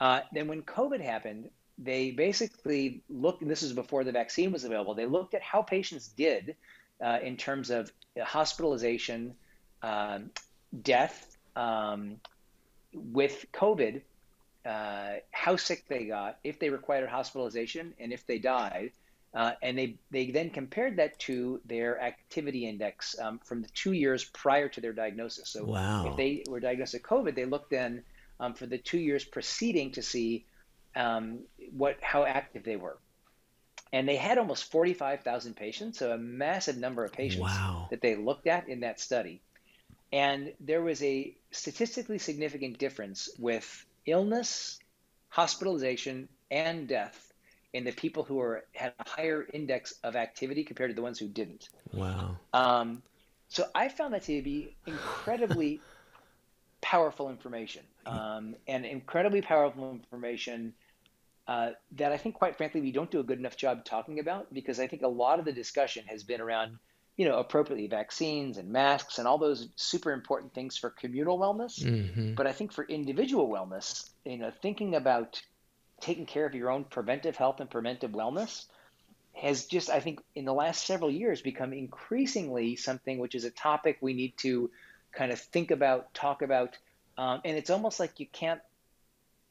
[0.00, 4.64] Uh, then when COVID happened, they basically looked, and this is before the vaccine was
[4.64, 6.56] available, they looked at how patients did
[7.04, 9.34] uh, in terms of hospitalization,
[9.82, 10.30] um,
[10.82, 12.16] death um,
[12.92, 14.02] with COVID,
[14.66, 18.90] uh, how sick they got, if they required hospitalization, and if they died.
[19.34, 23.92] Uh, and they, they then compared that to their activity index um, from the two
[23.92, 25.50] years prior to their diagnosis.
[25.50, 26.08] So wow.
[26.08, 28.02] if they were diagnosed with COVID, they looked then
[28.40, 30.46] um, for the two years preceding to see
[30.96, 31.40] um,
[31.76, 32.98] what how active they were.
[33.92, 37.86] And they had almost 45,000 patients, so a massive number of patients wow.
[37.90, 39.40] that they looked at in that study.
[40.12, 44.78] And there was a statistically significant difference with illness,
[45.28, 47.27] hospitalization, and death
[47.78, 51.16] in the people who were had a higher index of activity compared to the ones
[51.16, 51.68] who didn't.
[51.92, 52.36] Wow.
[52.52, 53.02] Um,
[53.48, 55.80] so I found that to be incredibly
[56.80, 60.74] powerful information, um, and incredibly powerful information
[61.46, 64.52] uh, that I think, quite frankly, we don't do a good enough job talking about
[64.52, 66.78] because I think a lot of the discussion has been around,
[67.16, 71.80] you know, appropriately vaccines and masks and all those super important things for communal wellness.
[71.80, 72.34] Mm-hmm.
[72.34, 75.40] But I think for individual wellness, you know, thinking about
[76.00, 78.66] taking care of your own preventive health and preventive wellness
[79.34, 83.50] has just, I think, in the last several years become increasingly something which is a
[83.50, 84.70] topic we need to
[85.12, 86.76] kind of think about, talk about.
[87.16, 88.60] Um, and it's almost like you can't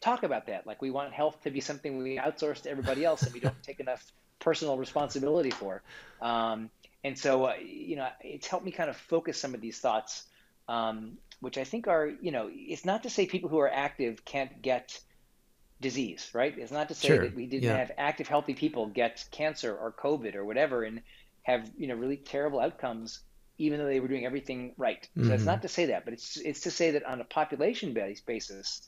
[0.02, 0.68] talk about that.
[0.68, 3.62] Like we want health to be something we outsource to everybody else and we don't
[3.64, 5.82] take enough personal responsibility for.
[6.22, 6.70] Um,
[7.04, 10.24] and so, uh, you know, it's helped me kind of focus some of these thoughts,
[10.68, 14.26] um, which I think are, you know, it's not to say people who are active
[14.26, 15.00] can't get
[15.80, 16.58] disease, right?
[16.58, 17.20] It's not to say sure.
[17.20, 17.78] that we didn't yeah.
[17.78, 21.02] have active, healthy people get cancer or COVID or whatever and
[21.44, 23.20] have, you know, really terrible outcomes,
[23.58, 25.08] even though they were doing everything right.
[25.16, 25.32] So mm-hmm.
[25.32, 28.22] it's not to say that, but it's it's to say that on a population base
[28.22, 28.88] basis,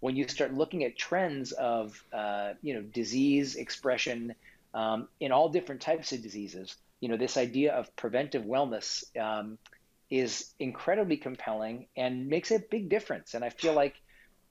[0.00, 4.34] when you start looking at trends of uh, you know disease expression
[4.72, 9.58] um, in all different types of diseases, you know this idea of preventive wellness um,
[10.10, 13.34] is incredibly compelling and makes a big difference.
[13.34, 13.94] And I feel like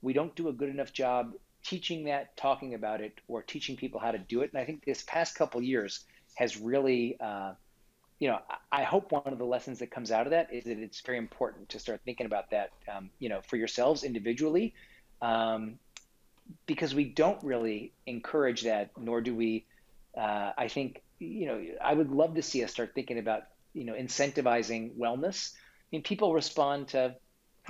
[0.02, 4.00] we don't do a good enough job teaching that, talking about it, or teaching people
[4.00, 4.52] how to do it.
[4.54, 6.04] And I think this past couple years
[6.36, 7.54] has really uh,
[8.20, 8.40] you know,
[8.72, 11.18] I hope one of the lessons that comes out of that is that it's very
[11.18, 14.74] important to start thinking about that, um, you know, for yourselves individually,
[15.22, 15.80] um,
[16.66, 19.66] because we don't really encourage that, nor do we.
[20.18, 23.44] Uh, I think you know I would love to see us start thinking about
[23.74, 25.54] you know incentivizing wellness.
[25.56, 27.16] I mean, people respond to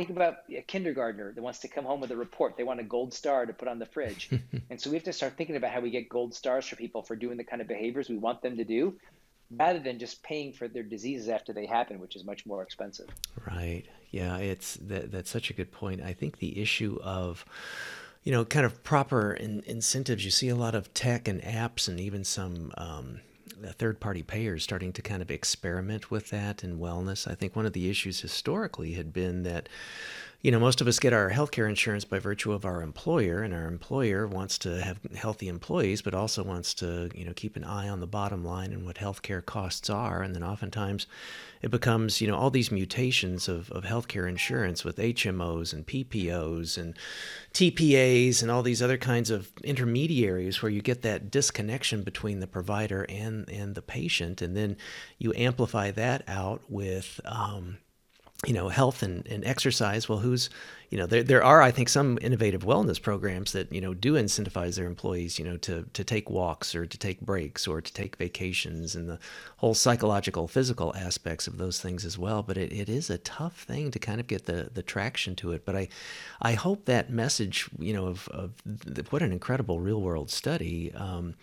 [0.05, 2.57] think about a kindergartner that wants to come home with a report.
[2.57, 4.29] They want a gold star to put on the fridge,
[4.69, 7.03] and so we have to start thinking about how we get gold stars for people
[7.03, 8.95] for doing the kind of behaviors we want them to do
[9.51, 13.07] rather than just paying for their diseases after they happen, which is much more expensive.
[13.47, 13.83] Right.
[14.11, 16.01] Yeah, it's that, that's such a good point.
[16.01, 17.45] I think the issue of
[18.23, 20.25] you know, kind of proper in, incentives.
[20.25, 23.21] You see a lot of tech and apps, and even some um,
[23.67, 27.29] third-party payers starting to kind of experiment with that in wellness.
[27.29, 29.69] I think one of the issues historically had been that
[30.41, 33.53] you know, most of us get our healthcare insurance by virtue of our employer, and
[33.53, 37.65] our employer wants to have healthy employees, but also wants to, you know, keep an
[37.65, 40.21] eye on the bottom line and what healthcare costs are.
[40.21, 41.07] And then oftentimes
[41.61, 46.77] it becomes, you know, all these mutations of, of healthcare insurance with HMOs and PPOs
[46.77, 46.97] and
[47.53, 52.47] TPAs and all these other kinds of intermediaries where you get that disconnection between the
[52.47, 54.41] provider and, and the patient.
[54.41, 54.77] And then
[55.17, 57.79] you amplify that out with, um,
[58.45, 60.07] you know, health and, and exercise.
[60.07, 60.49] Well, who's,
[60.89, 64.13] you know, there, there are, I think, some innovative wellness programs that, you know, do
[64.13, 67.93] incentivize their employees, you know, to, to take walks or to take breaks or to
[67.93, 69.19] take vacations and the
[69.57, 72.41] whole psychological, physical aspects of those things as well.
[72.41, 75.51] But it, it is a tough thing to kind of get the, the traction to
[75.51, 75.63] it.
[75.63, 75.89] But I,
[76.41, 78.53] I hope that message, you know, of, of
[79.11, 81.35] what an incredible real world study, um,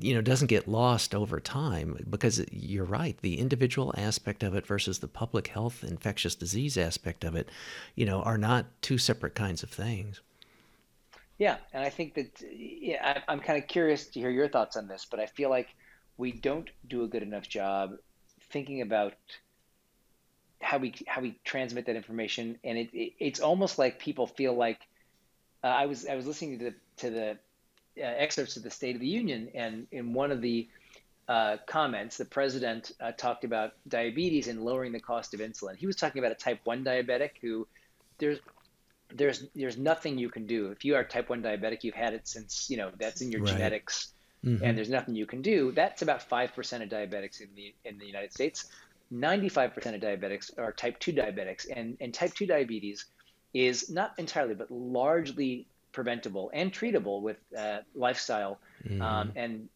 [0.00, 4.66] you know doesn't get lost over time because you're right the individual aspect of it
[4.66, 7.48] versus the public health infectious disease aspect of it
[7.94, 10.20] you know are not two separate kinds of things
[11.38, 14.88] yeah and i think that yeah, i'm kind of curious to hear your thoughts on
[14.88, 15.68] this but i feel like
[16.16, 17.94] we don't do a good enough job
[18.50, 19.14] thinking about
[20.60, 24.54] how we how we transmit that information and it, it it's almost like people feel
[24.54, 24.80] like
[25.62, 27.38] uh, i was i was listening to the to the
[27.96, 30.68] uh, excerpts of the State of the Union, and in one of the
[31.28, 35.76] uh, comments, the president uh, talked about diabetes and lowering the cost of insulin.
[35.76, 37.66] He was talking about a type one diabetic who
[38.18, 38.38] there's
[39.14, 41.84] there's there's nothing you can do if you are type one diabetic.
[41.84, 43.52] You've had it since you know that's in your right.
[43.52, 44.12] genetics,
[44.44, 44.64] mm-hmm.
[44.64, 45.72] and there's nothing you can do.
[45.72, 48.66] That's about five percent of diabetics in the in the United States.
[49.12, 53.04] 95% of diabetics are type 2 diabetics and, and type 2 diabetes
[53.52, 59.00] is not entirely but largely preventable and treatable with uh, lifestyle mm-hmm.
[59.00, 59.68] um, and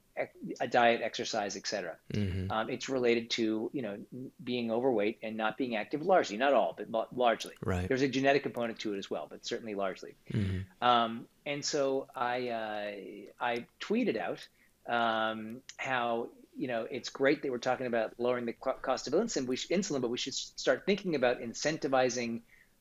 [0.60, 1.96] a diet, exercise, etc.
[2.12, 2.50] Mm-hmm.
[2.50, 3.98] Um, it's related to you know
[4.42, 7.54] being overweight and not being active, largely, not all, but largely.
[7.64, 7.88] Right.
[7.88, 10.14] There's a genetic component to it as well, but certainly largely.
[10.32, 10.86] Mm-hmm.
[10.86, 14.46] Um, and so I uh, I tweeted out
[14.88, 19.46] um, how you know it's great that we're talking about lowering the cost of insulin,
[19.46, 22.40] we should, insulin, but we should start thinking about incentivizing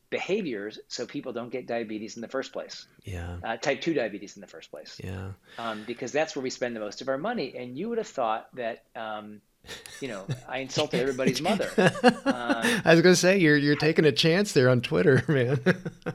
[0.10, 2.86] behaviors so people don't get diabetes in the first place.
[3.04, 3.38] Yeah.
[3.44, 5.00] Uh, type 2 diabetes in the first place.
[5.04, 5.32] Yeah.
[5.58, 7.56] Um, because that's where we spend the most of our money.
[7.58, 9.42] And you would have thought that um,
[10.02, 11.70] you know, I insulted everybody's mother.
[12.28, 15.60] Um, I was going to say you're you're taking a chance there on Twitter, man.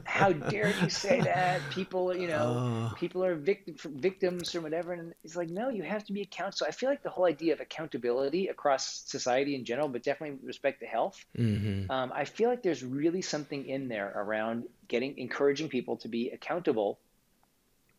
[0.03, 1.61] how dare you say that?
[1.69, 2.95] People, you know, oh.
[2.95, 6.57] people are victim, victims or whatever, and it's like, no, you have to be accountable.
[6.57, 10.35] So I feel like the whole idea of accountability across society in general, but definitely
[10.35, 11.89] with respect to health, mm-hmm.
[11.89, 16.29] um, I feel like there's really something in there around getting encouraging people to be
[16.29, 16.99] accountable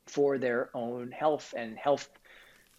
[0.06, 2.08] for their own health and health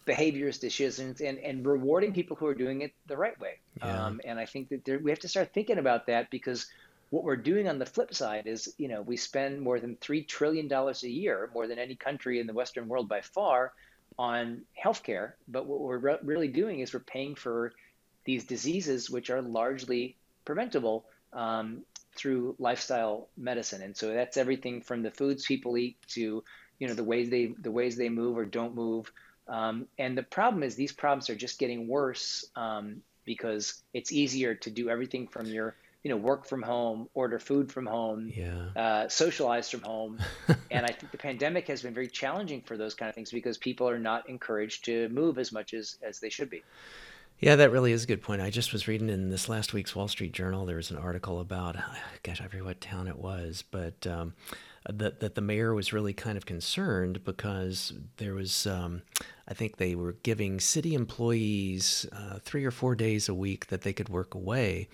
[0.06, 3.60] behaviors, decisions, and, and rewarding people who are doing it the right way.
[3.78, 4.06] Yeah.
[4.06, 6.68] Um, and I think that there, we have to start thinking about that because
[7.10, 10.28] what we're doing on the flip side is, you know, we spend more than $3
[10.28, 13.74] trillion a year, more than any country in the Western world by far,
[14.18, 15.34] on healthcare.
[15.48, 17.74] But what we're re- really doing is we're paying for
[18.26, 21.82] these diseases, which are largely preventable um,
[22.16, 23.82] through lifestyle medicine.
[23.82, 26.44] And so that's everything from the foods people eat to,
[26.80, 29.12] you know, the ways they the ways they move or don't move,
[29.48, 34.56] um, and the problem is these problems are just getting worse um, because it's easier
[34.56, 38.68] to do everything from your, you know, work from home, order food from home, yeah.
[38.76, 40.20] uh, socialize from home.
[40.72, 43.58] and I think the pandemic has been very challenging for those kind of things because
[43.58, 46.64] people are not encouraged to move as much as, as they should be.
[47.40, 48.42] Yeah, that really is a good point.
[48.42, 51.40] I just was reading in this last week's Wall Street Journal, there was an article
[51.40, 51.76] about,
[52.24, 54.34] gosh, I forget what town it was, but um,
[54.90, 59.02] that, that the mayor was really kind of concerned because there was, um,
[59.48, 63.82] I think they were giving city employees uh, three or four days a week that
[63.82, 64.88] they could work away.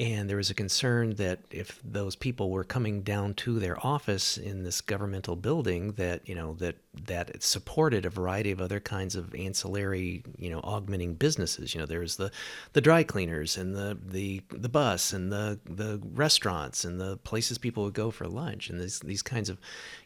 [0.00, 4.38] And there was a concern that if those people were coming down to their office
[4.38, 6.76] in this governmental building, that you know that
[7.06, 11.74] that it supported a variety of other kinds of ancillary, you know, augmenting businesses.
[11.74, 12.30] You know, there's the
[12.72, 17.58] the dry cleaners and the the the bus and the the restaurants and the places
[17.58, 19.58] people would go for lunch and these these kinds of,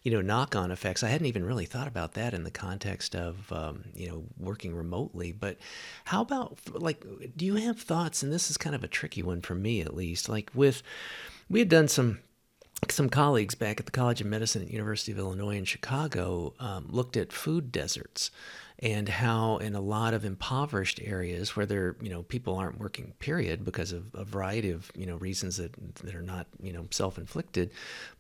[0.03, 1.05] you know, knock on effects.
[1.05, 4.75] I hadn't even really thought about that in the context of um, you know working
[4.75, 5.31] remotely.
[5.31, 5.59] But
[6.07, 7.05] how about like,
[7.37, 8.25] do you have thoughts?
[8.25, 10.29] And this is kind of a tricky one for me at least.
[10.29, 10.83] Like with,
[11.49, 12.21] we had done some
[12.91, 16.87] some colleagues back at the College of Medicine at University of Illinois in Chicago um,
[16.91, 18.31] looked at food deserts
[18.81, 23.15] and how in a lot of impoverished areas where there you know people aren't working
[23.19, 26.87] period because of a variety of you know reasons that that are not you know
[26.91, 27.71] self-inflicted.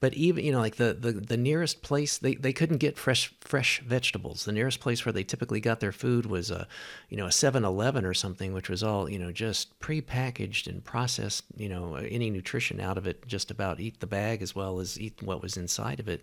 [0.01, 3.35] But even you know like the the, the nearest place they, they couldn't get fresh
[3.40, 4.47] fresh vegetables.
[4.47, 6.66] The nearest place where they typically got their food was a
[7.11, 11.44] you know a 7-eleven or something which was all you know just pre-packaged and processed
[11.57, 14.98] you know any nutrition out of it just about eat the bag as well as
[14.98, 16.23] eat what was inside of it.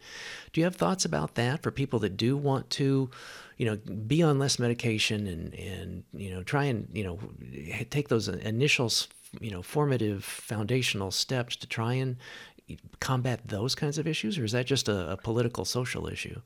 [0.52, 3.12] Do you have thoughts about that for people that do want to
[3.58, 7.20] you know, be on less medication and, and, you know, try and, you know,
[7.90, 8.92] take those initial,
[9.40, 12.18] you know, formative foundational steps to try and
[13.00, 14.38] combat those kinds of issues?
[14.38, 16.42] Or is that just a, a political social issue?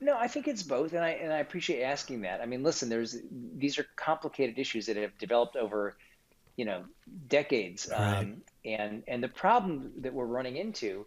[0.00, 2.40] No, I think it's both, and I and I appreciate asking that.
[2.40, 3.16] I mean, listen, there's
[3.56, 5.96] these are complicated issues that have developed over
[6.58, 6.84] you know,
[7.28, 7.88] decades.
[7.90, 8.18] Right.
[8.18, 11.06] Um, and and the problem that we're running into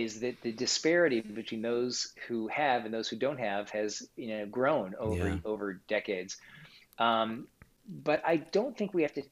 [0.00, 4.28] is that the disparity between those who have and those who don't have has you
[4.28, 5.40] know grown over Yeah.
[5.44, 6.36] over decades.
[6.98, 7.48] Um,
[7.88, 9.22] but I don't think we have to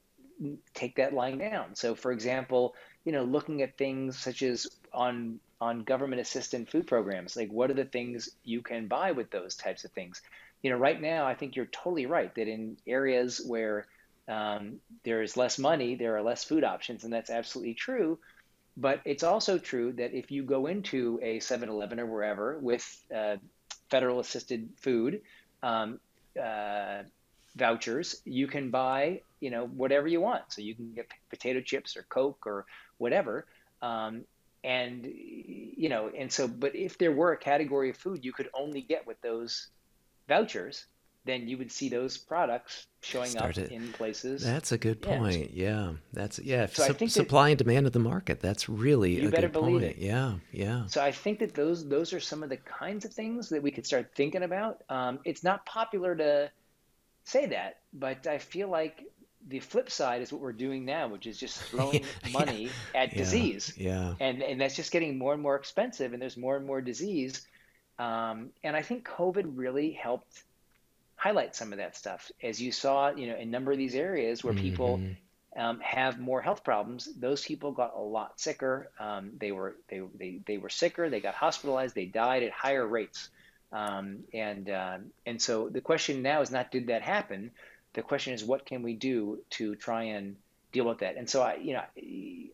[0.74, 1.74] take that line down.
[1.74, 6.86] So, for example, you know, looking at things such as on on government assisted food
[6.86, 10.20] programs, like what are the things you can buy with those types of things?
[10.62, 13.86] You know, right now, I think you're totally right that in areas where
[14.28, 18.18] um, there is less money, there are less food options, and that's absolutely true.
[18.77, 23.37] But it's also true that if you go into a 7-Eleven or wherever with uh,
[23.91, 25.21] federal assisted food,
[25.62, 26.01] um,
[26.41, 27.03] uh,
[27.57, 30.45] vouchers, you can buy, you know, whatever you want.
[30.49, 32.64] So you can get potato chips or Coke or
[32.99, 33.47] whatever.
[33.83, 34.25] Um,
[34.62, 38.49] and, you know, and so, but if there were a category of food you could
[38.55, 39.68] only get with those
[40.29, 40.87] vouchers,
[41.25, 44.43] then you would see those products showing up in places.
[44.43, 45.53] That's a good point.
[45.53, 45.93] Yeah.
[46.12, 46.66] That's yeah.
[46.66, 48.41] So I Su- think that supply and demand of the market.
[48.41, 49.85] That's really you a better good believe point.
[49.85, 49.99] it.
[49.99, 50.35] Yeah.
[50.53, 50.87] Yeah.
[50.87, 53.71] So I think that those those are some of the kinds of things that we
[53.71, 54.83] could start thinking about.
[54.89, 56.51] Um, it's not popular to
[57.25, 59.05] say that, but I feel like
[59.49, 61.64] the flip side is what we're doing now, which is just Yeah.
[61.71, 62.31] throwing Yeah.
[62.33, 63.18] money at Yeah.
[63.18, 64.14] disease, Yeah.
[64.21, 67.47] and and that's just getting more and more expensive, and there's more and more disease.
[67.99, 70.45] Um, and I think COVID really helped
[71.21, 72.31] highlight some of that stuff.
[72.43, 75.12] As you saw, you know, in a number of these areas where people hmm
[75.57, 78.91] um, have more health problems, those people got a lot sicker.
[79.01, 81.11] Um, they were they, they they were sicker.
[81.11, 81.95] They got hospitalized.
[81.95, 83.31] They died at higher rates.
[83.73, 87.53] Um, and um and so the question now is not did that happen?
[87.95, 90.37] The question is what can we do to try and
[90.73, 91.16] deal with that?
[91.16, 91.83] And so I you know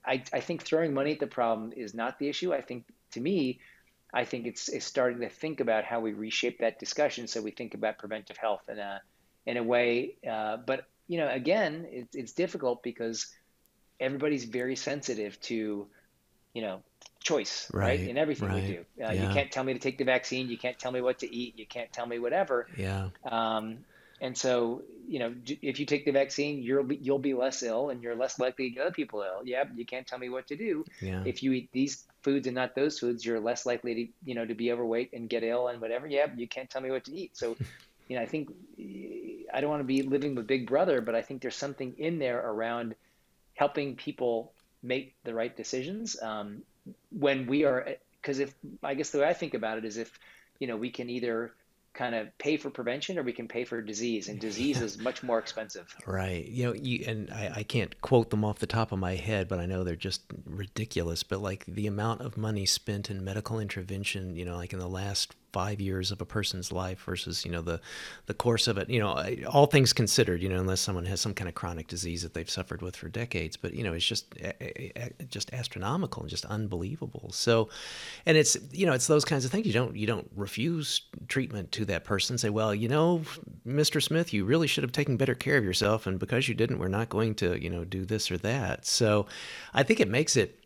[0.05, 2.53] I I think throwing money at the problem is not the issue.
[2.55, 3.61] I think to me.
[4.17, 7.51] I think it's, it's starting to think about how we reshape that discussion so we
[7.51, 9.03] think about preventive health in a
[9.45, 10.17] in a way.
[10.29, 13.27] Uh, but you know, again, it, it's difficult because
[14.01, 15.87] everybody's very sensitive to,
[16.55, 16.83] you know,
[17.21, 18.01] choice, right?
[18.01, 18.09] Right.
[18.09, 19.05] In everything we do.
[19.05, 20.49] Uh, you can't tell me to take the vaccine.
[20.49, 21.59] You can't tell me what to eat.
[21.59, 22.67] You can't tell me whatever.
[22.77, 23.11] Yeah.
[23.31, 23.85] Um,
[24.21, 27.91] and so, you know, if you take the vaccine, you'll be, you'll be less ill
[27.91, 29.43] and you're less likely to get other people ill.
[29.45, 30.85] Yeah, you can't tell me what to do.
[31.01, 31.23] Yeah.
[31.25, 34.47] If you eat these foods and not those foods, you're less likely to, you know,
[34.47, 36.07] to be overweight and get ill and whatever.
[36.07, 37.37] Yeah, you can't tell me what to eat.
[37.37, 37.57] So,
[38.09, 38.51] you know, I think
[39.53, 42.19] I don't want to be living with Big Brother, but I think there's something in
[42.19, 42.95] there around
[43.55, 44.53] helping people
[44.83, 46.63] make the right decisions um,
[47.11, 47.97] when we are.
[48.21, 50.19] Because if I guess the way I think about it is if
[50.59, 51.53] you know we can either
[51.97, 55.23] kind of pay for prevention or we can pay for disease, and disease is much
[55.23, 55.95] more expensive.
[56.07, 56.47] Right.
[56.47, 59.49] You know, you and I, I can't quote them off the top of my head,
[59.49, 61.23] but I know they're just ridiculous.
[61.23, 64.89] But like the amount of money spent in medical intervention, you know, like in the
[64.89, 67.81] last five years of a person's life versus, you know, the
[68.27, 69.13] the course of it, you know,
[69.49, 72.51] all things considered, you know, unless someone has some kind of chronic disease that they've
[72.51, 76.29] suffered with for decades, but you know, it's just a- a- a- just astronomical and
[76.29, 77.31] just unbelievable.
[77.33, 77.71] So,
[78.27, 79.67] and it's you know, it's those kinds of things.
[79.67, 82.37] You don't you don't refuse treatment to that person.
[82.37, 83.23] Say, well, you know,
[83.67, 84.03] Mr.
[84.03, 86.89] Smith, you really should have taken better care of yourself, and because you didn't, we're
[86.89, 88.85] not going to you know do this or that.
[88.85, 89.27] So,
[89.73, 90.66] I think it makes it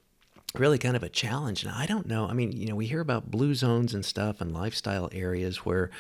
[0.55, 1.63] really kind of a challenge.
[1.63, 2.27] And I don't know.
[2.27, 5.91] I mean, you know, we hear about blue zones and stuff and lifestyle areas where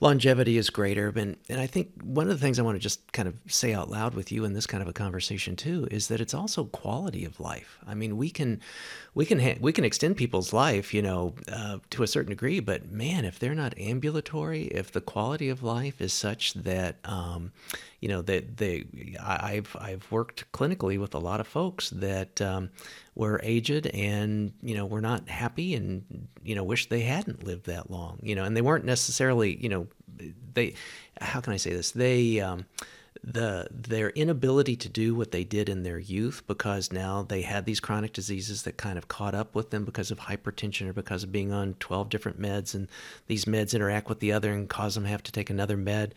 [0.00, 1.10] longevity is greater.
[1.16, 3.72] And, and I think one of the things I want to just kind of say
[3.72, 6.64] out loud with you in this kind of a conversation too is that it's also
[6.64, 7.78] quality of life.
[7.86, 8.60] I mean, we can
[9.14, 12.60] we can ha- we can extend people's life, you know, uh, to a certain degree,
[12.60, 17.52] but man, if they're not ambulatory, if the quality of life is such that um,
[18.00, 18.84] you know that they,
[19.20, 22.70] I, I've I've worked clinically with a lot of folks that um,
[23.14, 27.66] were aged and you know were not happy and you know wish they hadn't lived
[27.66, 29.86] that long, you know, and they weren't necessarily you know
[30.54, 30.74] they
[31.20, 31.92] how can I say this?
[31.92, 32.66] They um,
[33.26, 37.64] the their inability to do what they did in their youth because now they had
[37.64, 41.24] these chronic diseases that kind of caught up with them because of hypertension or because
[41.24, 42.88] of being on 12 different meds and
[43.26, 46.14] these meds interact with the other and cause them to have to take another med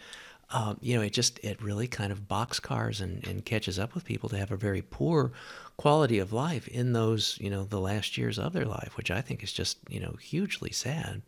[0.52, 4.06] um, you know it just it really kind of boxcars and, and catches up with
[4.06, 5.32] people to have a very poor
[5.78, 9.22] quality of life in those you know the last years of their life which i
[9.22, 11.22] think is just you know hugely sad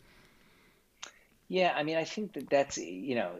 [1.48, 3.32] Yeah, I mean, I think that that's, you know,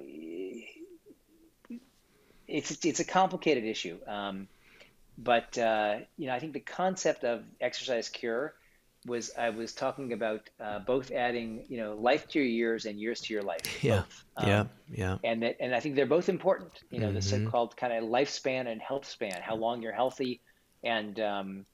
[2.48, 4.00] it's it's a complicated issue.
[4.08, 4.48] Um,
[5.18, 8.54] but uh, you know, I think the concept of exercise cure
[9.06, 13.00] was I was talking about uh, both adding, you know, life to your years and
[13.00, 14.24] years to your life, yeah both.
[14.40, 16.74] yeah Um, yeah and that, and I think they're both important.
[16.90, 20.42] You know, the hmm so-called kind of lifespan and health span, how long you're healthy,
[20.84, 21.66] and um,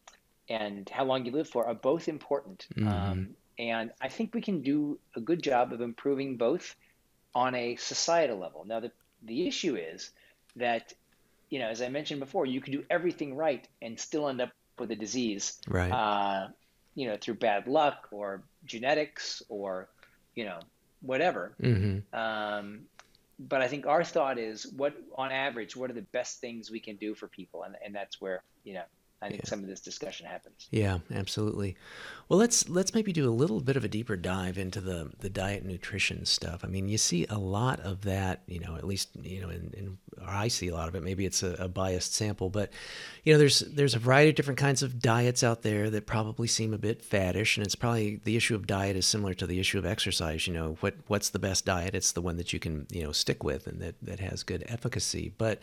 [0.49, 2.67] and how long you live for, are both important.
[2.75, 6.75] hmm Um, and I think we can do a good job of improving both
[7.36, 8.65] on a societal level.
[8.65, 8.91] Now, the
[9.23, 10.11] the issue is
[10.55, 10.93] that
[11.49, 14.51] you know, as I mentioned before, you can do everything right and still end up
[14.80, 15.91] with a disease, right?
[15.91, 16.47] Uh,
[16.98, 19.88] you know, through bad luck or genetics or,
[20.34, 20.58] you know,
[21.02, 21.54] whatever.
[21.62, 22.20] Mm-hmm.
[22.20, 22.80] Um,
[23.39, 26.80] but I think our thought is, what on average, what are the best things we
[26.80, 28.84] can do for people, and and that's where you know
[29.20, 29.49] I think yeah.
[29.49, 30.68] some of this discussion happens.
[30.70, 31.76] Yeah, absolutely.
[32.30, 35.30] Well, let's let's maybe do a little bit of a deeper dive into the the
[35.30, 36.63] diet and nutrition stuff.
[36.63, 39.74] I mean, you see a lot of that, you know, at least you know, in,
[39.76, 41.03] in I see a lot of it.
[41.03, 42.72] Maybe it's a, a, biased sample, but
[43.24, 46.47] you know, there's there's a variety of different kinds of diets out there that probably
[46.47, 49.59] seem a bit faddish, and it's probably the issue of diet is similar to the
[49.59, 50.45] issue of exercise.
[50.45, 51.95] You know, what what's the best diet?
[51.95, 54.63] It's the one that you can you know stick with and that that has good
[54.68, 55.34] efficacy.
[55.38, 55.59] But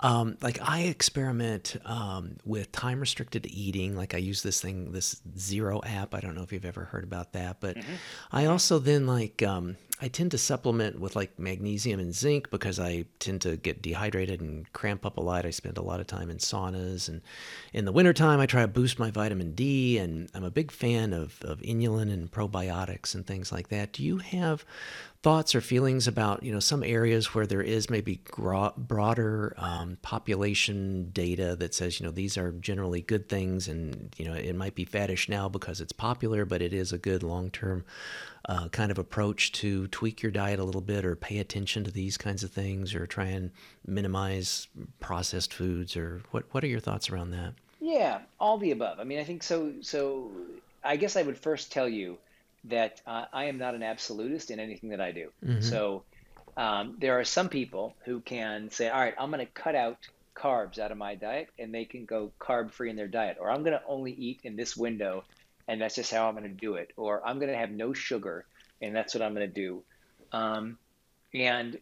[0.00, 3.96] um, like I experiment um, with time restricted eating.
[3.96, 6.14] Like I use this thing, this Zero app.
[6.14, 7.94] I don't know if you've ever heard about that, but mm-hmm.
[8.32, 12.80] I also then like um, I tend to supplement with like magnesium and zinc because
[12.80, 15.44] I tend to get dehydrated and cramp up a lot.
[15.44, 17.08] I spend a lot of time in saunas.
[17.08, 17.20] And
[17.74, 19.98] in the wintertime, I try to boost my vitamin D.
[19.98, 23.92] And I'm a big fan of, of inulin and probiotics and things like that.
[23.92, 24.64] Do you have
[25.22, 29.98] thoughts or feelings about you know some areas where there is maybe gro- broader um,
[30.00, 34.54] population data that says you know these are generally good things and you know it
[34.54, 37.84] might be faddish now because it's popular but it is a good long-term
[38.48, 41.90] uh, kind of approach to tweak your diet a little bit or pay attention to
[41.90, 43.50] these kinds of things or try and
[43.86, 44.68] minimize
[45.00, 47.52] processed foods or what what are your thoughts around that?
[47.78, 48.98] Yeah all the above.
[48.98, 50.30] I mean i think so so
[50.82, 52.16] i guess i would first tell you
[52.64, 55.60] that uh, i am not an absolutist in anything that i do mm-hmm.
[55.60, 56.02] so
[56.56, 59.96] um, there are some people who can say all right i'm going to cut out
[60.34, 63.50] carbs out of my diet and they can go carb free in their diet or
[63.50, 65.24] i'm going to only eat in this window
[65.70, 66.90] and that's just how I'm going to do it.
[66.96, 68.44] Or I'm going to have no sugar,
[68.82, 69.82] and that's what I'm going to do.
[70.32, 70.78] Um,
[71.32, 71.78] and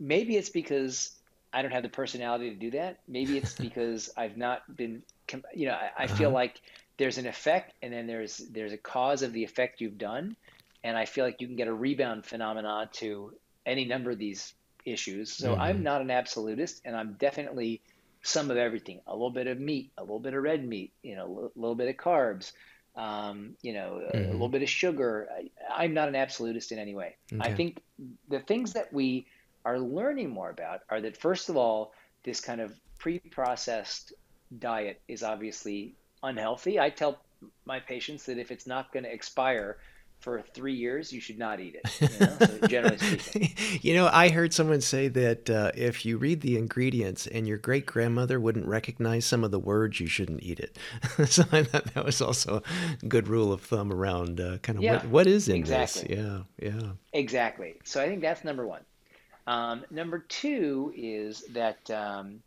[0.00, 1.12] maybe it's because
[1.52, 3.00] I don't have the personality to do that.
[3.06, 5.02] Maybe it's because I've not been,
[5.54, 6.16] you know, I, I uh-huh.
[6.16, 6.62] feel like
[6.98, 10.36] there's an effect, and then there's there's a cause of the effect you've done,
[10.84, 13.32] and I feel like you can get a rebound phenomena to
[13.64, 14.52] any number of these
[14.84, 15.32] issues.
[15.32, 15.60] So mm-hmm.
[15.60, 17.80] I'm not an absolutist, and I'm definitely
[18.22, 19.00] some of everything.
[19.06, 21.76] A little bit of meat, a little bit of red meat, you know, a little
[21.76, 22.52] bit of carbs,
[22.96, 24.30] um, you know, mm-hmm.
[24.30, 25.28] a, little bit of sugar.
[25.72, 27.16] I, am not an absolutist in any way.
[27.32, 27.48] Okay.
[27.48, 27.80] I think
[28.28, 29.26] the things that we
[29.64, 31.92] are learning more about are that, first of all,
[32.24, 34.12] this kind of pre processed
[34.58, 36.78] diet is obviously unhealthy.
[36.80, 37.18] I tell
[37.64, 39.78] my patients that if it's not going to expire,
[40.20, 42.00] for three years, you should not eat it.
[42.00, 43.78] You know, so generally speaking.
[43.82, 47.58] you know, I heard someone say that uh, if you read the ingredients and your
[47.58, 50.76] great grandmother wouldn't recognize some of the words, you shouldn't eat it.
[51.28, 52.62] so I thought that was also
[53.02, 56.14] a good rule of thumb around uh, kind of yeah, what, what is in exactly.
[56.14, 56.18] this.
[56.18, 56.90] Yeah, yeah.
[57.12, 57.76] Exactly.
[57.84, 58.82] So I think that's number one.
[59.46, 62.42] Um, number two is that um,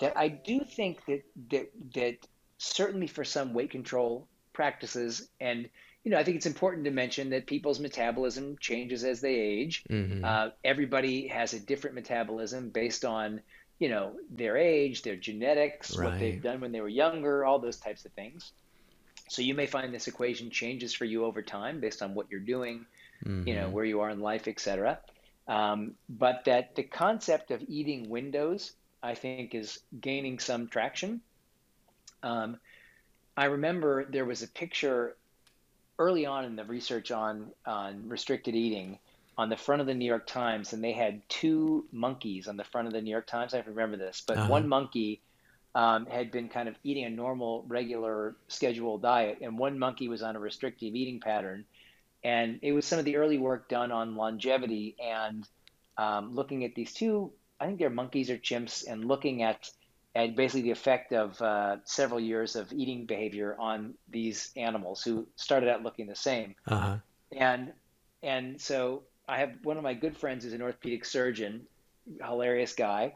[0.00, 2.16] that I do think that that that
[2.58, 5.68] certainly for some weight control practices and
[6.04, 9.84] you know, I think it's important to mention that people's metabolism changes as they age.
[9.90, 10.24] Mm-hmm.
[10.24, 13.40] Uh, everybody has a different metabolism based on,
[13.78, 16.10] you know, their age, their genetics, right.
[16.10, 18.52] what they've done when they were younger, all those types of things.
[19.28, 22.40] So you may find this equation changes for you over time based on what you're
[22.40, 22.86] doing,
[23.24, 23.46] mm-hmm.
[23.46, 23.72] you know, mm-hmm.
[23.72, 25.00] where you are in life, etc.
[25.46, 31.20] Um, but that the concept of eating windows, I think, is gaining some traction.
[32.22, 32.58] Um,
[33.36, 35.16] I remember there was a picture
[35.98, 38.98] early on in the research on on restricted eating
[39.36, 42.64] on the front of the New York Times, and they had two monkeys on the
[42.64, 43.54] front of the New York Times.
[43.54, 44.48] I remember this, but uh-huh.
[44.48, 45.20] one monkey
[45.76, 50.22] um, had been kind of eating a normal, regular, scheduled diet, and one monkey was
[50.22, 51.64] on a restrictive eating pattern.
[52.24, 55.46] And it was some of the early work done on longevity and
[55.96, 57.30] um, looking at these two.
[57.60, 59.70] I think they're monkeys or chimps, and looking at
[60.18, 65.28] and basically the effect of uh, several years of eating behavior on these animals who
[65.36, 66.56] started out looking the same.
[66.66, 66.96] Uh-huh.
[67.30, 67.72] And
[68.24, 71.66] and so I have one of my good friends is an orthopedic surgeon,
[72.20, 73.14] hilarious guy,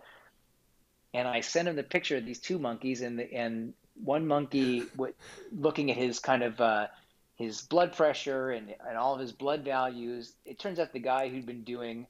[1.12, 3.74] and I sent him the picture of these two monkeys and the, and
[4.04, 5.14] one monkey w-
[5.50, 6.86] looking at his kind of uh,
[7.34, 10.34] his blood pressure and, and all of his blood values.
[10.44, 12.06] It turns out the guy who'd been doing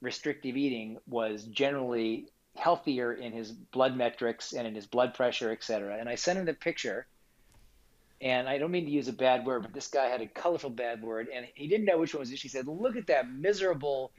[0.00, 5.62] restrictive eating was generally healthier in his blood metrics and in his blood pressure, et
[5.62, 5.96] cetera.
[5.98, 7.06] And I sent him the picture.
[8.20, 10.70] And I don't mean to use a bad word, but this guy had a colorful
[10.70, 12.42] bad word, and he didn't know which one was which.
[12.42, 14.12] He said, "Look at that miserable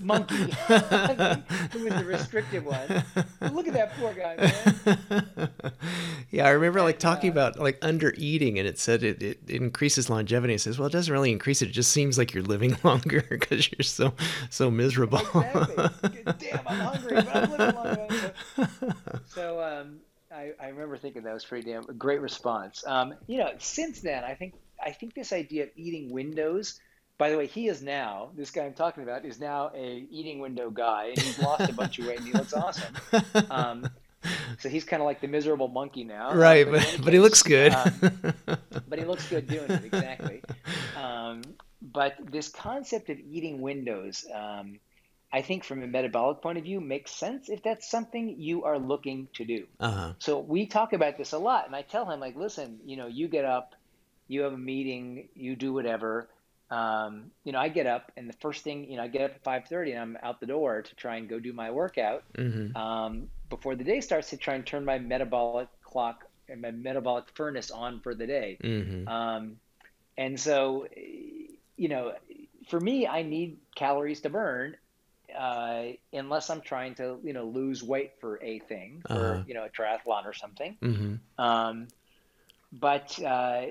[0.00, 3.04] monkey who was the restrictive one.
[3.52, 5.50] Look at that poor guy, man.
[6.30, 9.38] yeah, I remember like talking uh, about like under eating, and it said it, it,
[9.48, 10.54] increases longevity.
[10.54, 11.68] It says, well, it doesn't really increase it.
[11.68, 14.12] It just seems like you're living longer because you're so
[14.50, 15.18] so miserable.
[15.18, 15.90] Exactly.
[16.38, 18.34] Damn, I'm hungry, but I'm living longer.
[19.26, 22.84] So, um, I, I remember thinking that was pretty damn great response.
[22.86, 26.80] Um, you know, since then, I think I think this idea of eating windows
[27.18, 30.38] by the way, he is now this guy I'm talking about is now a eating
[30.38, 32.94] window guy, and he's lost a bunch of weight, and he looks awesome.
[33.50, 33.88] Um,
[34.58, 36.66] so he's kind of like the miserable monkey now, right?
[36.66, 37.72] Um, but, but, but he looks good.
[37.72, 37.92] um,
[38.88, 40.42] but he looks good doing it exactly.
[40.96, 41.42] Um,
[41.80, 44.80] but this concept of eating windows, um,
[45.32, 48.78] I think, from a metabolic point of view, makes sense if that's something you are
[48.78, 49.66] looking to do.
[49.80, 50.12] Uh-huh.
[50.18, 53.06] So we talk about this a lot, and I tell him like, listen, you know,
[53.06, 53.74] you get up,
[54.26, 56.28] you have a meeting, you do whatever
[56.70, 59.30] um, you know, I get up and the first thing, you know, I get up
[59.36, 62.24] at five thirty and I'm out the door to try and go do my workout
[62.36, 62.76] mm-hmm.
[62.76, 67.24] um, before the day starts to try and turn my metabolic clock and my metabolic
[67.34, 68.58] furnace on for the day.
[68.62, 69.08] Mm-hmm.
[69.08, 69.56] Um,
[70.16, 70.86] and so,
[71.76, 72.12] you know,
[72.68, 74.76] for me, I need calories to burn
[75.36, 79.20] uh, unless I'm trying to, you know, lose weight for a thing, uh-huh.
[79.20, 80.76] or you know, a triathlon or something.
[80.82, 81.42] Mm-hmm.
[81.42, 81.88] Um,
[82.72, 83.66] but uh,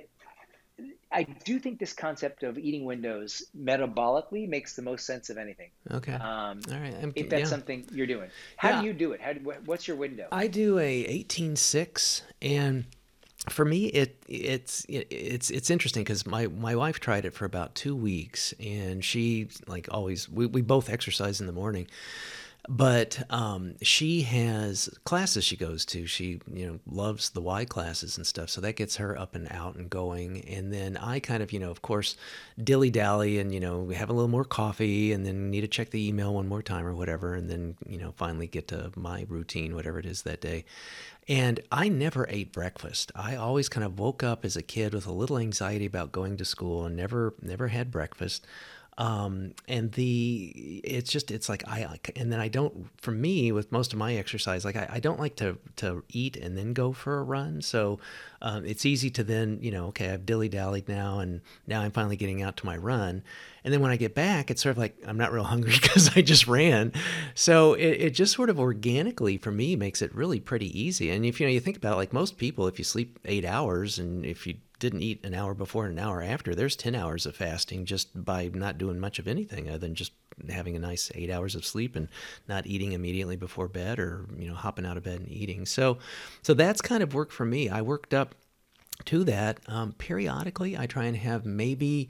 [1.11, 5.69] I do think this concept of eating windows metabolically makes the most sense of anything.
[5.89, 6.13] Okay.
[6.13, 6.95] Um, All right.
[7.01, 7.45] I'm, if that's yeah.
[7.45, 8.81] something you're doing, how yeah.
[8.81, 9.21] do you do it?
[9.21, 10.27] How do, what's your window?
[10.31, 12.85] I do a 18.6 and
[13.49, 17.75] for me it it's it's it's interesting because my my wife tried it for about
[17.75, 21.87] two weeks and she like always we, we both exercise in the morning
[22.67, 26.05] but um, she has classes she goes to.
[26.05, 29.47] She you know loves the Y classes and stuff, so that gets her up and
[29.51, 30.43] out and going.
[30.45, 32.17] And then I kind of you know of course
[32.61, 35.67] dilly dally and you know we have a little more coffee and then need to
[35.67, 38.91] check the email one more time or whatever, and then you know finally get to
[38.95, 40.65] my routine whatever it is that day.
[41.29, 43.11] And I never ate breakfast.
[43.13, 46.37] I always kind of woke up as a kid with a little anxiety about going
[46.37, 48.45] to school and never never had breakfast.
[48.99, 53.71] Um, and the it's just it's like I and then I don't for me with
[53.71, 56.93] most of my exercise like I, I don't like to to eat and then go
[56.93, 57.61] for a run.
[57.61, 57.99] So
[58.41, 61.91] um, it's easy to then you know okay I've dilly dallied now and now I'm
[61.91, 63.23] finally getting out to my run
[63.67, 66.15] and then when I get back it's sort of like I'm not real hungry because
[66.15, 66.93] I just ran
[67.35, 71.25] so it, it just sort of organically for me makes it really pretty easy and
[71.25, 73.99] if you know you think about it like most people if you sleep eight hours
[73.99, 77.25] and if you didn't eat an hour before and an hour after, there's 10 hours
[77.25, 80.11] of fasting just by not doing much of anything other than just
[80.49, 82.07] having a nice eight hours of sleep and
[82.47, 85.65] not eating immediately before bed or, you know, hopping out of bed and eating.
[85.65, 85.97] So,
[86.43, 87.69] so that's kind of worked for me.
[87.69, 88.35] I worked up
[89.05, 92.09] to that, um, periodically I try and have maybe,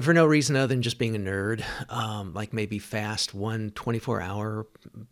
[0.00, 4.20] for no reason other than just being a nerd, um, like maybe fast one 24
[4.20, 4.66] hour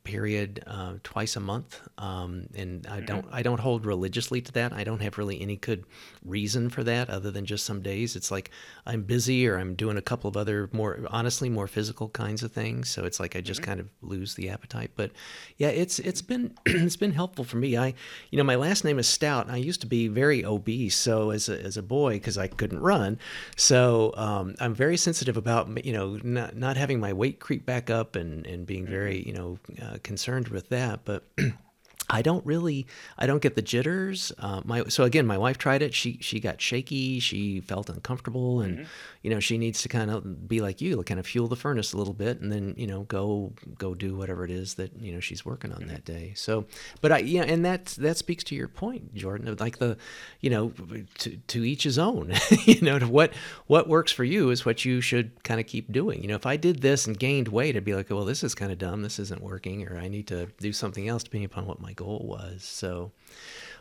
[0.05, 1.81] period uh, twice a month.
[1.99, 4.73] Um, and I don't I don't hold religiously to that.
[4.73, 5.85] I don't have really any good
[6.25, 8.51] reason for that other than just some days it's like
[8.85, 12.53] I'm busy or I'm doing a couple of other more honestly more physical kinds of
[12.53, 12.89] things.
[12.89, 13.71] So it's like I just mm-hmm.
[13.71, 14.93] kind of lose the appetite.
[14.97, 15.12] But
[15.57, 17.77] yeah, it's it's been it's been helpful for me.
[17.77, 17.95] I
[18.31, 19.51] you know my last name is Stout.
[19.51, 22.81] I used to be very obese so as a, as a boy because I couldn't
[22.81, 23.19] run.
[23.57, 27.91] So um, I'm very sensitive about you know not not having my weight creep back
[27.91, 29.29] up and and being very mm-hmm.
[29.29, 31.05] you know uh, concerned with that.
[31.05, 31.23] But
[32.09, 32.87] I don't really,
[33.19, 34.33] I don't get the jitters.
[34.39, 35.95] Uh, my so again, my wife tried it.
[35.95, 37.19] She she got shaky.
[37.19, 38.87] She felt uncomfortable, and mm-hmm.
[39.23, 41.93] you know she needs to kind of be like you, kind of fuel the furnace
[41.93, 45.13] a little bit, and then you know go go do whatever it is that you
[45.13, 45.89] know she's working on mm-hmm.
[45.89, 46.33] that day.
[46.37, 46.67] So,
[47.01, 49.57] but I yeah, and that that speaks to your point, Jordan.
[49.59, 49.97] Like the,
[50.41, 50.73] you know,
[51.19, 52.33] to to each his own.
[52.65, 53.33] you know, to what
[53.67, 56.23] what works for you is what you should kind of keep doing.
[56.23, 58.55] You know, if I did this and gained weight, I'd be like, well, this is
[58.55, 59.03] kind of dumb.
[59.03, 62.25] This isn't working, or I need to do something else depending upon what my goal
[62.25, 62.63] was.
[62.63, 63.13] So,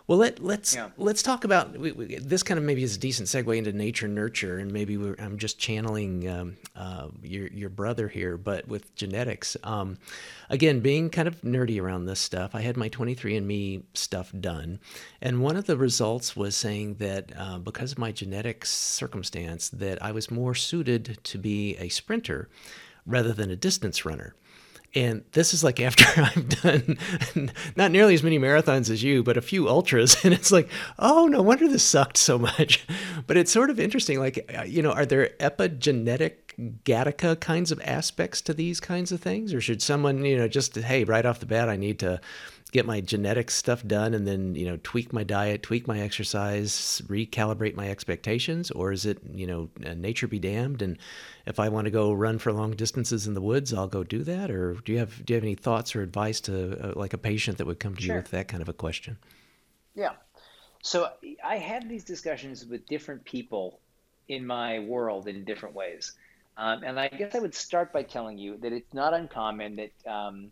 [0.07, 0.89] well, let let's yeah.
[0.97, 2.43] let's talk about we, we, this.
[2.43, 6.29] Kind of maybe is a decent segue into nature nurture, and maybe I'm just channeling
[6.29, 9.57] um, uh, your your brother here, but with genetics.
[9.63, 9.97] Um,
[10.49, 14.79] again, being kind of nerdy around this stuff, I had my 23andMe stuff done,
[15.21, 20.01] and one of the results was saying that uh, because of my genetic circumstance, that
[20.03, 22.47] I was more suited to be a sprinter
[23.07, 24.35] rather than a distance runner.
[24.95, 26.97] And this is like after I've done
[27.75, 30.15] not nearly as many marathons as you, but a few ultras.
[30.25, 32.85] And it's like, oh, no wonder this sucked so much.
[33.27, 34.19] But it's sort of interesting.
[34.19, 36.33] Like, uh, you know, are there epigenetic
[36.83, 39.53] Gattaca kinds of aspects to these kinds of things?
[39.53, 42.21] Or should someone, you know, just, hey, right off the bat, I need to
[42.75, 47.01] get my genetic stuff done and then you know tweak my diet tweak my exercise
[47.07, 50.97] recalibrate my expectations or is it you know nature be damned and
[51.45, 54.23] if i want to go run for long distances in the woods i'll go do
[54.23, 54.51] that?
[54.51, 57.17] Or do you have do you have any thoughts or advice to uh, like a
[57.17, 58.15] patient that would come to sure.
[58.15, 59.17] you with that kind of a question?
[59.93, 60.13] Yeah.
[60.81, 61.09] So
[61.43, 63.79] i have these discussions with different people
[64.27, 66.13] in my world in different ways.
[66.57, 69.93] Um, and i guess i would start by telling you that it's not uncommon that
[70.09, 70.51] um,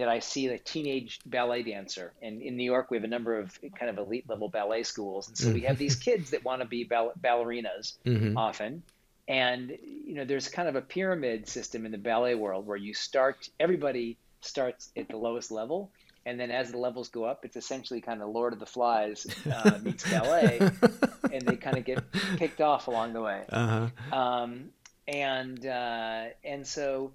[0.00, 2.12] that I see a teenage ballet dancer.
[2.22, 5.28] And in New York, we have a number of kind of elite level ballet schools.
[5.28, 8.36] And so we have these kids that want to be ball- ballerinas mm-hmm.
[8.36, 8.82] often.
[9.28, 12.94] And, you know, there's kind of a pyramid system in the ballet world where you
[12.94, 15.92] start, everybody starts at the lowest level.
[16.24, 19.26] And then as the levels go up, it's essentially kind of Lord of the Flies
[19.52, 20.58] uh, meets ballet.
[21.32, 22.02] and they kind of get
[22.38, 23.42] kicked off along the way.
[23.50, 24.16] Uh-huh.
[24.16, 24.70] Um,
[25.06, 27.12] and, uh, and so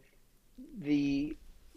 [0.82, 1.36] the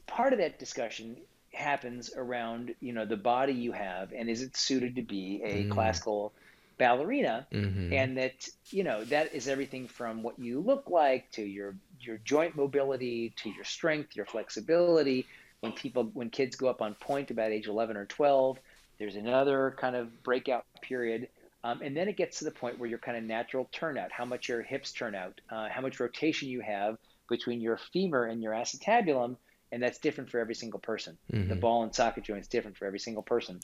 [0.08, 1.16] part of that discussion
[1.52, 5.64] happens around you know the body you have and is it suited to be a
[5.64, 5.70] mm.
[5.70, 6.32] classical
[6.78, 7.92] ballerina mm-hmm.
[7.92, 12.18] and that you know that is everything from what you look like to your your
[12.18, 15.26] joint mobility to your strength your flexibility
[15.60, 18.58] when people when kids go up on point about age 11 or 12
[18.98, 21.28] there's another kind of breakout period
[21.64, 24.24] um, and then it gets to the point where your kind of natural turnout how
[24.24, 26.98] much your hips turn out uh, how much rotation you have
[27.28, 29.36] between your femur and your acetabulum
[29.72, 31.18] and that's different for every single person.
[31.32, 31.48] Mm-hmm.
[31.48, 33.60] The ball and socket joint is different for every single person.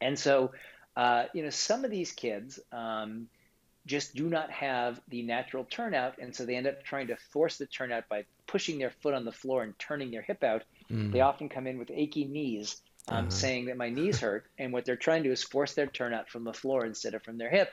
[0.00, 0.52] And so,
[0.96, 3.28] uh, you know, some of these kids um,
[3.86, 7.56] just do not have the natural turnout, and so they end up trying to force
[7.56, 10.62] the turnout by pushing their foot on the floor and turning their hip out.
[10.90, 11.12] Mm-hmm.
[11.12, 13.30] They often come in with achy knees, um, uh-huh.
[13.30, 16.28] saying that my knees hurt, and what they're trying to do is force their turnout
[16.28, 17.72] from the floor instead of from their hip,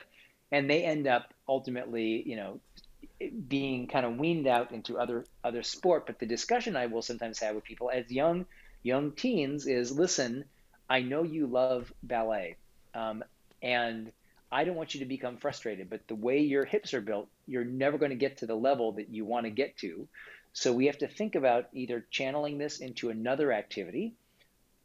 [0.50, 2.60] and they end up ultimately, you know,
[3.48, 6.06] being kind of weaned out into other other sport.
[6.06, 8.46] But the discussion I will sometimes have with people as young
[8.82, 10.44] young teens is, listen,
[10.88, 12.56] I know you love ballet,
[12.94, 13.24] um,
[13.62, 14.12] and
[14.52, 15.90] I don't want you to become frustrated.
[15.90, 18.92] But the way your hips are built, you're never going to get to the level
[18.92, 20.06] that you want to get to.
[20.52, 24.14] So we have to think about either channeling this into another activity,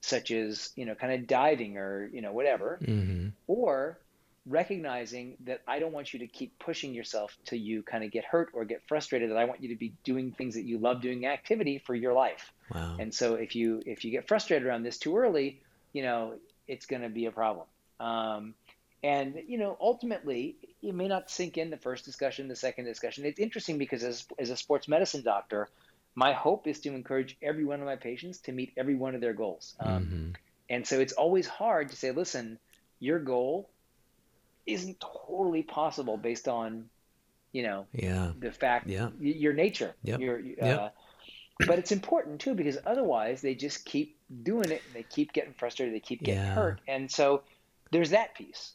[0.01, 3.29] such as you know, kind of diving or you know whatever, mm-hmm.
[3.47, 3.99] or
[4.47, 8.25] recognizing that I don't want you to keep pushing yourself till you kind of get
[8.25, 11.01] hurt or get frustrated that I want you to be doing things that you love
[11.01, 12.51] doing activity for your life.
[12.73, 12.97] Wow.
[12.99, 15.61] And so if you if you get frustrated around this too early,
[15.93, 16.35] you know,
[16.67, 17.67] it's going to be a problem.
[17.99, 18.55] Um,
[19.03, 23.25] and you know, ultimately, it may not sink in the first discussion, the second discussion.
[23.25, 25.69] It's interesting because as as a sports medicine doctor,
[26.15, 29.21] my hope is to encourage every one of my patients to meet every one of
[29.21, 29.75] their goals.
[29.79, 30.31] Um, mm-hmm.
[30.69, 32.57] And so it's always hard to say, listen,
[32.99, 33.69] your goal
[34.65, 36.89] isn't totally possible based on
[37.51, 40.19] you know yeah the fact yeah your nature yep.
[40.19, 40.95] your uh, yep.
[41.67, 45.53] but it's important too because otherwise they just keep doing it and they keep getting
[45.53, 46.53] frustrated they keep getting yeah.
[46.53, 47.41] hurt and so
[47.91, 48.73] there's that piece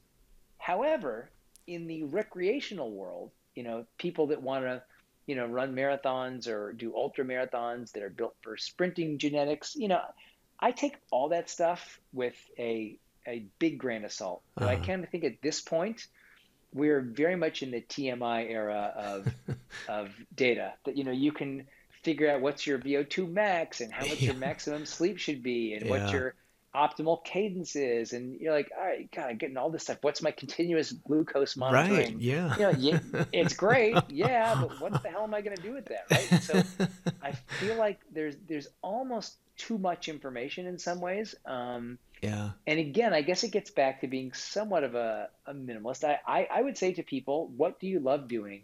[0.59, 1.31] however
[1.67, 4.83] in the recreational world you know people that want to
[5.27, 9.89] you know run marathons or do ultra marathons that are built for sprinting genetics you
[9.89, 10.01] know
[10.61, 14.43] i take all that stuff with a a big grain of salt.
[14.57, 14.69] Uh-huh.
[14.69, 16.07] I kind of think at this point,
[16.73, 19.35] we're very much in the TMI era of
[19.89, 20.75] of data.
[20.85, 21.67] That you know you can
[22.03, 24.31] figure out what's your VO2 max and how much yeah.
[24.31, 25.91] your maximum sleep should be and yeah.
[25.91, 26.35] what your
[26.77, 30.21] optimal cadence is and you're like all right god i'm getting all this stuff what's
[30.21, 35.09] my continuous glucose monitoring right yeah you know yeah, it's great yeah but what the
[35.09, 36.63] hell am i going to do with that right so
[37.23, 42.51] i feel like there's there's almost too much information in some ways um, yeah.
[42.67, 46.05] And again, I guess it gets back to being somewhat of a, a minimalist.
[46.05, 48.63] I, I, I would say to people, what do you love doing?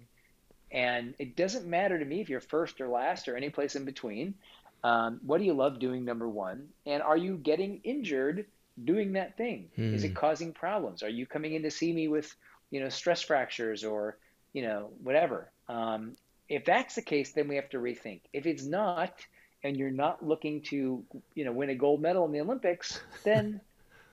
[0.70, 3.84] And it doesn't matter to me if you're first or last or any place in
[3.84, 4.34] between.
[4.82, 6.68] Um, what do you love doing, number one?
[6.86, 8.46] And are you getting injured
[8.82, 9.68] doing that thing?
[9.76, 9.94] Hmm.
[9.94, 11.02] Is it causing problems?
[11.02, 12.34] Are you coming in to see me with,
[12.70, 14.16] you know, stress fractures or,
[14.54, 15.50] you know, whatever?
[15.68, 16.16] Um,
[16.48, 18.20] if that's the case, then we have to rethink.
[18.32, 19.14] If it's not,
[19.64, 21.04] and you're not looking to
[21.34, 23.60] you know win a gold medal in the Olympics, then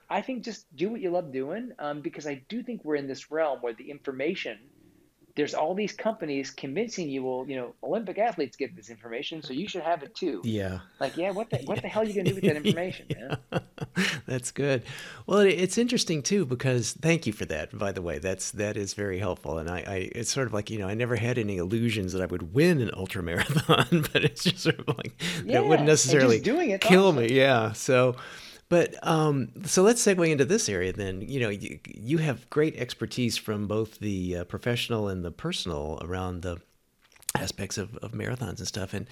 [0.08, 3.06] I think just do what you love doing um, because I do think we're in
[3.06, 4.58] this realm where the information
[5.36, 9.52] there's all these companies convincing you, well, you know, Olympic athletes get this information, so
[9.52, 10.40] you should have it too.
[10.44, 10.80] Yeah.
[10.98, 13.06] Like, yeah, what the what the hell are you gonna do with that information?
[13.10, 13.58] yeah.
[14.26, 14.82] That's good.
[15.26, 17.76] Well, it's interesting too because thank you for that.
[17.76, 20.70] By the way, that's that is very helpful, and I, I it's sort of like
[20.70, 24.24] you know I never had any illusions that I would win an ultra marathon, but
[24.24, 27.22] it's just sort of like yeah, that wouldn't necessarily doing it kill awesome.
[27.22, 27.32] me.
[27.32, 27.72] Yeah.
[27.72, 28.16] So.
[28.70, 31.20] But um, so let's segue into this area then.
[31.20, 35.98] You know, you, you have great expertise from both the uh, professional and the personal
[36.00, 36.62] around the
[37.36, 38.92] aspects of, of marathons and stuff.
[38.92, 39.06] And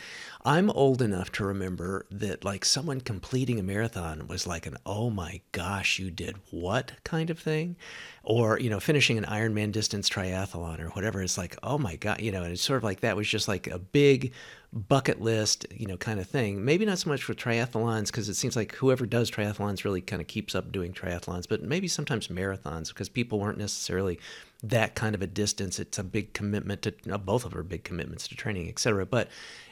[0.45, 5.09] I'm old enough to remember that like someone completing a marathon was like an oh
[5.09, 7.77] my gosh, you did what kind of thing?
[8.25, 11.23] Or, you know, finishing an Ironman distance triathlon or whatever.
[11.23, 13.49] It's like, oh my God, you know, and it's sort of like that was just
[13.49, 14.33] like a big
[14.73, 16.65] bucket list, you know, kind of thing.
[16.65, 20.21] Maybe not so much with triathlons because it seems like whoever does triathlons really kind
[20.21, 24.19] of keeps up doing triathlons, but maybe sometimes marathons because people weren't necessarily
[24.63, 25.79] that kind of a distance.
[25.79, 29.07] It's a big commitment to uh, both of are big commitments to training, etc.
[29.07, 29.29] But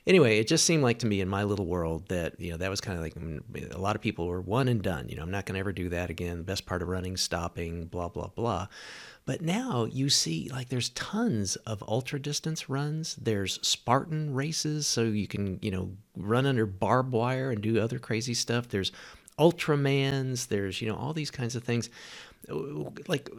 [0.07, 2.71] anyway, it just seemed like to me in my little world that you know that
[2.71, 5.09] was kind of like mm, a lot of people were one and done.
[5.09, 6.39] You know, I'm not going to ever do that again.
[6.39, 8.69] The best part of running, stopping, blah blah blah.
[9.27, 13.17] But now you see, like, there's tons of ultra distance runs.
[13.17, 17.99] There's Spartan races, so you can, you know, run under barbed wire and do other
[17.99, 18.69] crazy stuff.
[18.69, 18.93] There's
[19.37, 20.47] Ultramans.
[20.47, 21.91] There's, you know, all these kinds of things.
[23.09, 23.31] Like,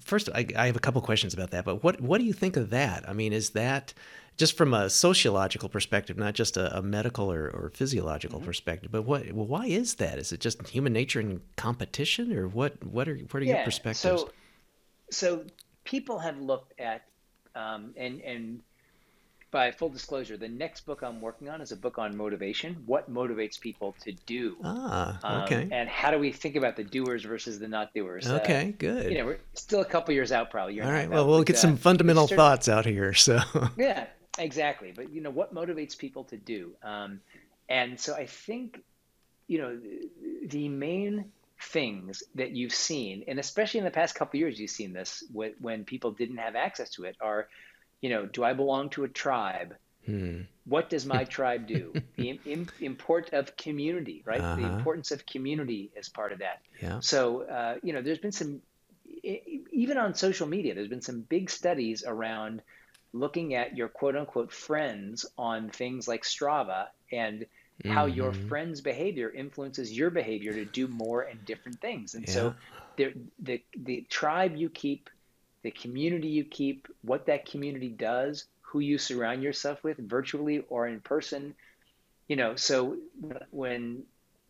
[0.00, 1.64] first, I, I have a couple questions about that.
[1.64, 3.08] But what what do you think of that?
[3.08, 3.92] I mean, is that
[4.36, 8.46] just from a sociological perspective, not just a, a medical or, or physiological mm-hmm.
[8.46, 8.90] perspective.
[8.90, 9.30] But what?
[9.32, 10.18] Well, why is that?
[10.18, 12.82] Is it just human nature and competition, or what?
[12.84, 13.98] What are what are yeah, your perspectives?
[13.98, 14.30] So
[15.10, 15.44] so
[15.84, 17.02] people have looked at
[17.54, 18.60] um, and and
[19.54, 22.82] by full disclosure, the next book I'm working on is a book on motivation.
[22.86, 24.56] What motivates people to do?
[24.64, 25.62] Ah, um, okay.
[25.62, 28.28] Um, and how do we think about the doers versus the not doers?
[28.28, 29.12] Okay, uh, good.
[29.12, 30.80] You know, we're still a couple years out, probably.
[30.80, 31.08] All right.
[31.08, 33.14] Well, we'll but, get some uh, fundamental thoughts out here.
[33.24, 33.38] So.
[33.76, 34.06] yeah,
[34.38, 34.92] exactly.
[34.94, 36.72] But you know, what motivates people to do?
[36.82, 37.20] Um,
[37.68, 38.82] and so I think,
[39.46, 39.80] you know,
[40.46, 41.26] the main
[41.60, 45.84] things that you've seen, and especially in the past couple years, you've seen this when
[45.84, 47.16] people didn't have access to it.
[47.20, 47.46] Are,
[48.00, 49.74] you know, do I belong to a tribe?
[50.06, 50.42] Hmm.
[50.66, 51.94] What does my tribe do?
[52.16, 54.40] the Im- import of community, right?
[54.40, 54.56] Uh-huh.
[54.56, 56.60] The importance of community is part of that.
[56.80, 57.00] Yeah.
[57.00, 58.60] So, uh, you know, there's been some,
[59.22, 62.62] even on social media, there's been some big studies around
[63.12, 67.90] looking at your quote unquote friends on things like Strava and mm-hmm.
[67.90, 68.48] how your mm-hmm.
[68.48, 72.14] friend's behavior influences your behavior to do more and different things.
[72.14, 72.34] And yeah.
[72.34, 72.54] so
[72.96, 75.08] the, the, the tribe you keep,
[75.64, 80.86] the community you keep, what that community does, who you surround yourself with virtually or
[80.86, 81.54] in person,
[82.28, 82.98] you know, so
[83.50, 84.02] when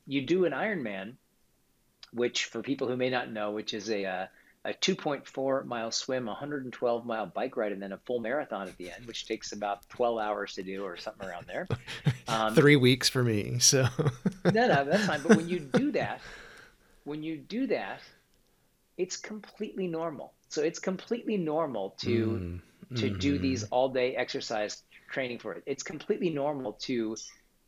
[0.07, 1.15] you do an Ironman,
[2.13, 4.27] which for people who may not know, which is a, uh,
[4.65, 8.91] a 2.4 mile swim, 112 mile bike ride, and then a full marathon at the
[8.91, 11.67] end, which takes about 12 hours to do or something around there.
[12.27, 13.59] Um, Three weeks for me.
[13.59, 13.87] So
[14.47, 15.21] no, no, that's fine.
[15.23, 16.23] But when you do that,
[17.05, 18.01] when you do that,
[18.97, 20.33] it's completely normal.
[20.55, 23.19] So it's completely normal to mm, to mm-hmm.
[23.19, 25.65] do these all day exercise training for it.
[25.67, 27.17] It's completely normal to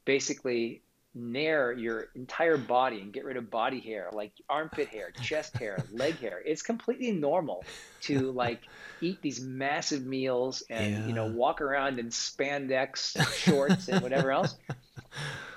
[0.04, 0.82] basically
[1.12, 5.84] nair your entire body and get rid of body hair, like armpit hair, chest hair,
[5.92, 6.40] leg hair.
[6.44, 7.64] It's completely normal
[8.02, 8.60] to like
[9.00, 11.06] eat these massive meals and yeah.
[11.06, 14.54] you know walk around in spandex shorts and whatever else.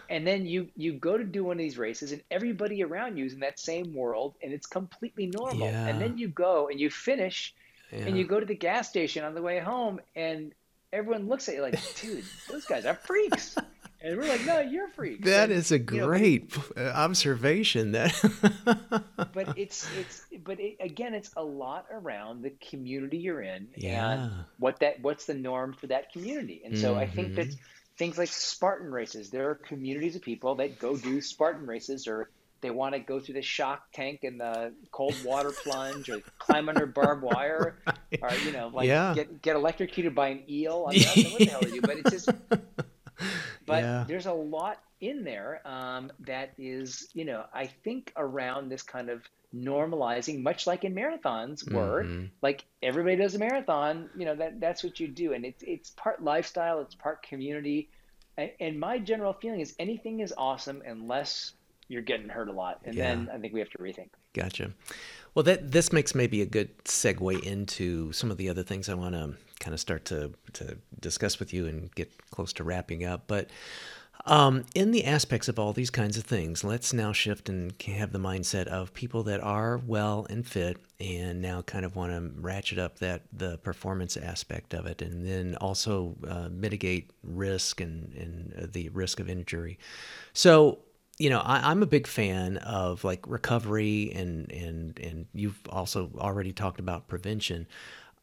[0.09, 3.25] And then you you go to do one of these races and everybody around you
[3.25, 5.67] is in that same world and it's completely normal.
[5.67, 5.85] Yeah.
[5.85, 7.53] And then you go and you finish
[7.91, 7.99] yeah.
[7.99, 10.51] and you go to the gas station on the way home and
[10.91, 13.55] everyone looks at you like, dude, those guys are freaks.
[14.01, 15.25] And we're like, no, you're freaks.
[15.25, 17.91] That and, is a great know, observation.
[17.91, 18.13] That,
[19.33, 24.11] but it's it's but it, again, it's a lot around the community you're in yeah.
[24.11, 26.61] and what that what's the norm for that community.
[26.63, 26.99] And so mm-hmm.
[26.99, 27.59] I think that mm-hmm.
[27.99, 32.29] Things like Spartan races, there are communities of people that go do Spartan races or
[32.61, 36.69] they want to go through the shock tank and the cold water plunge or climb
[36.69, 37.77] under barbed wire
[38.21, 39.13] or you know like yeah.
[39.13, 40.87] get get electrocuted by an eel.
[40.89, 42.29] I, mean, I don't know what the hell they do, but it's just
[43.65, 44.05] but yeah.
[44.07, 49.09] there's a lot in there um, that is, you know, I think around this kind
[49.09, 49.23] of
[49.55, 52.25] normalizing, much like in marathons were, mm-hmm.
[52.41, 55.33] like everybody does a marathon, you know, that that's what you do.
[55.33, 57.89] And it's, it's part lifestyle, it's part community.
[58.37, 61.53] And, and my general feeling is anything is awesome unless
[61.87, 62.79] you're getting hurt a lot.
[62.85, 63.09] And yeah.
[63.09, 64.09] then I think we have to rethink.
[64.33, 64.71] Gotcha.
[65.33, 68.93] Well, that this makes maybe a good segue into some of the other things I
[68.93, 73.05] want to kind of start to to discuss with you and get close to wrapping
[73.05, 73.23] up.
[73.27, 73.49] But
[74.25, 78.11] um, in the aspects of all these kinds of things, let's now shift and have
[78.11, 82.41] the mindset of people that are well and fit, and now kind of want to
[82.41, 88.13] ratchet up that the performance aspect of it, and then also uh, mitigate risk and
[88.13, 89.79] and the risk of injury.
[90.33, 90.79] So
[91.19, 96.09] you know, I, am a big fan of like recovery and and and you've also
[96.17, 97.67] already talked about prevention.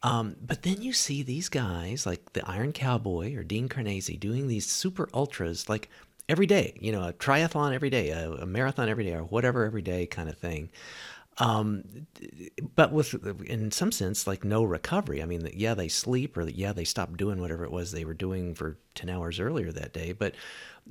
[0.03, 4.47] Um, but then you see these guys like the Iron Cowboy or Dean Karnazes doing
[4.47, 5.89] these super ultras like
[6.29, 9.65] every day, you know, a triathlon every day, a, a marathon every day, or whatever
[9.65, 10.69] every day kind of thing.
[11.39, 12.07] Um,
[12.75, 13.13] but with,
[13.43, 15.21] in some sense, like no recovery.
[15.21, 18.15] I mean, yeah, they sleep or yeah, they stop doing whatever it was they were
[18.15, 20.13] doing for 10 hours earlier that day.
[20.13, 20.33] But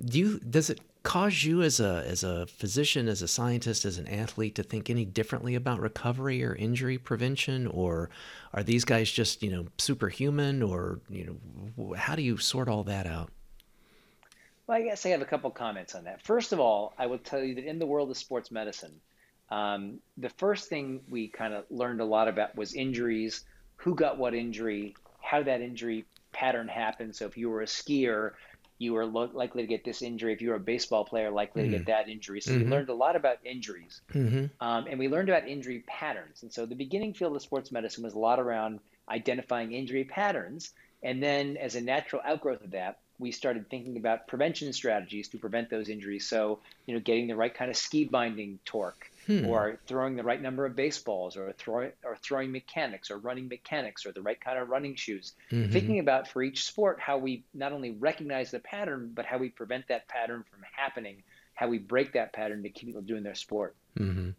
[0.05, 3.99] do you, does it cause you as a, as a physician, as a scientist, as
[3.99, 7.66] an athlete to think any differently about recovery or injury prevention?
[7.66, 8.09] Or
[8.55, 11.40] are these guys just, you know, superhuman or, you
[11.76, 13.30] know, how do you sort all that out?
[14.68, 16.22] Well, I guess I have a couple comments on that.
[16.22, 19.01] First of all, I will tell you that in the world of sports medicine,
[19.51, 23.44] um, the first thing we kind of learned a lot about was injuries,
[23.76, 27.14] who got what injury, how that injury pattern happened.
[27.14, 28.32] So if you were a skier,
[28.78, 30.32] you were lo- likely to get this injury.
[30.32, 31.72] If you were a baseball player, likely mm-hmm.
[31.72, 32.07] to get mm-hmm.
[32.07, 32.40] that injury.
[32.40, 32.64] So mm-hmm.
[32.64, 34.47] we learned a lot about injuries, mm-hmm.
[34.61, 36.42] um, and we learned about injury patterns.
[36.42, 40.72] And so the beginning field of sports medicine was a lot around identifying injury patterns,
[41.03, 45.38] and then as a natural outgrowth of that, we started thinking about prevention strategies to
[45.38, 46.28] prevent those injuries.
[46.28, 49.46] So you know, getting the right kind of ski binding torque hmm.
[49.46, 54.06] or throwing the right number of baseballs or throwing or throwing mechanics or running mechanics
[54.06, 55.32] or the right kind of running shoes.
[55.50, 55.72] Mm-hmm.
[55.72, 59.48] Thinking about for each sport how we not only recognize the pattern but how we
[59.48, 61.22] prevent that pattern from happening,
[61.54, 63.76] how we break that pattern to keep people doing their sport.
[63.98, 64.30] Mm-hmm.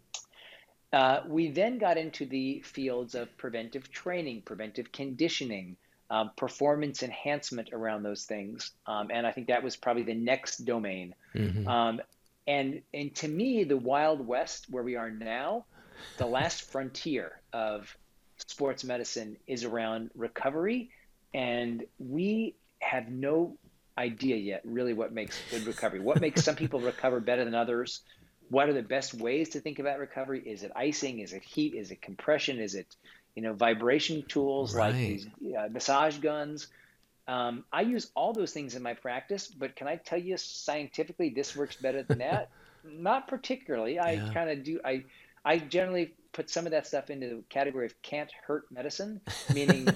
[0.90, 5.76] Uh, we then got into the fields of preventive training, preventive conditioning,
[6.10, 8.70] um, performance enhancement around those things.
[8.86, 11.14] Um, and I think that was probably the next domain.
[11.34, 11.68] Mm-hmm.
[11.68, 12.00] Um,
[12.48, 15.66] and and to me, the Wild West, where we are now,
[16.16, 17.94] the last frontier of
[18.38, 20.90] sports medicine is around recovery,
[21.34, 23.58] and we have no
[23.98, 26.00] idea yet really what makes good recovery.
[26.00, 28.00] What makes some people recover better than others?
[28.48, 30.40] What are the best ways to think about recovery?
[30.40, 31.18] Is it icing?
[31.18, 31.74] Is it heat?
[31.74, 32.60] Is it compression?
[32.60, 32.96] Is it
[33.34, 34.86] you know vibration tools right.
[34.86, 36.68] like these uh, massage guns?
[37.28, 41.28] Um, I use all those things in my practice, but can I tell you scientifically
[41.28, 42.48] this works better than that?
[42.84, 43.98] Not particularly.
[43.98, 44.32] I yeah.
[44.32, 44.80] kind of do.
[44.84, 45.04] I
[45.44, 49.20] I generally put some of that stuff into the category of can't hurt medicine,
[49.52, 49.88] meaning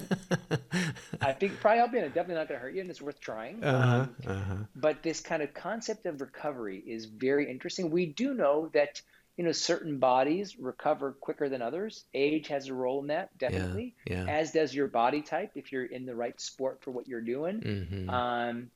[1.21, 3.01] I think probably help you and it's definitely not going to hurt you and it's
[3.01, 3.63] worth trying.
[3.63, 4.55] Uh-huh, um, uh-huh.
[4.75, 7.91] But this kind of concept of recovery is very interesting.
[7.91, 9.01] We do know that
[9.37, 13.95] you know certain bodies recover quicker than others age has a role in that definitely
[14.05, 14.31] yeah, yeah.
[14.31, 17.59] as does your body type if you're in the right sport for what you're doing
[17.59, 18.09] mm-hmm.
[18.09, 18.69] um,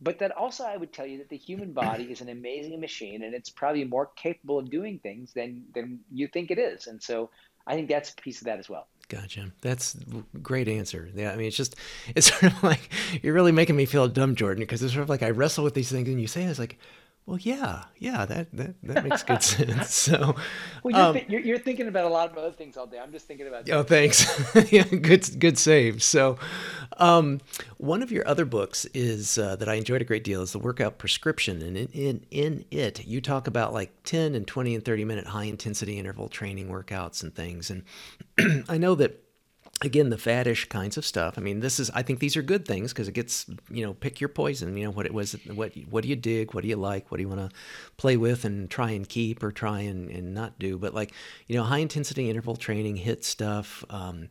[0.00, 3.22] but that also i would tell you that the human body is an amazing machine
[3.22, 7.02] and it's probably more capable of doing things than than you think it is and
[7.02, 7.30] so
[7.66, 9.52] i think that's a piece of that as well Gotcha.
[9.60, 9.96] That's
[10.42, 11.10] great answer.
[11.14, 11.76] Yeah, I mean, it's just,
[12.14, 12.88] it's sort of like
[13.22, 15.74] you're really making me feel dumb, Jordan, because it's sort of like I wrestle with
[15.74, 16.78] these things, and you say, "It's like,
[17.26, 19.94] well, yeah, yeah, that that, that makes good sense.
[19.94, 20.36] So,
[20.82, 22.98] well, you're, um, th- you're, you're, thinking about a lot of other things all day.
[22.98, 23.68] I'm just thinking about.
[23.70, 24.26] Oh, thanks.
[24.70, 26.02] yeah, good good save.
[26.02, 26.38] So,
[26.98, 27.40] um,
[27.78, 30.58] one of your other books is uh, that I enjoyed a great deal is the
[30.58, 34.84] Workout Prescription, and in, in in it you talk about like 10 and 20 and
[34.84, 37.70] 30 minute high intensity interval training workouts and things.
[37.70, 39.23] And I know that
[39.84, 42.66] again the faddish kinds of stuff i mean this is i think these are good
[42.66, 45.72] things because it gets you know pick your poison you know what it was what
[45.90, 47.56] what do you dig what do you like what do you want to
[47.96, 51.12] play with and try and keep or try and, and not do but like
[51.46, 54.28] you know high intensity interval training HIIT stuff um,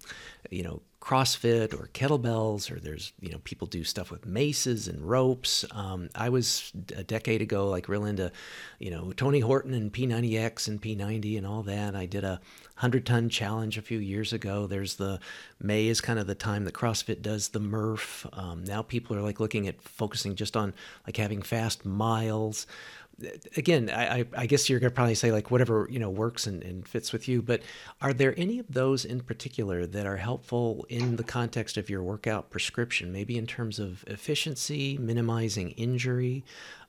[0.49, 5.01] you know CrossFit or kettlebells, or there's, you know, people do stuff with maces and
[5.01, 5.65] ropes.
[5.71, 8.31] Um, I was a decade ago, like real into,
[8.79, 11.93] you know, Tony Horton and P90X and P90 and all that.
[11.93, 12.39] I did a
[12.83, 14.67] 100 ton challenge a few years ago.
[14.67, 15.21] There's the
[15.61, 18.27] May is kind of the time that CrossFit does the Murph.
[18.33, 20.73] Um, now people are like looking at focusing just on
[21.07, 22.67] like having fast miles
[23.55, 26.85] again, I, I guess you're gonna probably say like whatever you know works and, and
[26.85, 27.41] fits with you.
[27.41, 27.61] But
[28.01, 32.03] are there any of those in particular that are helpful in the context of your
[32.03, 33.11] workout prescription?
[33.11, 36.43] Maybe in terms of efficiency, minimizing injury,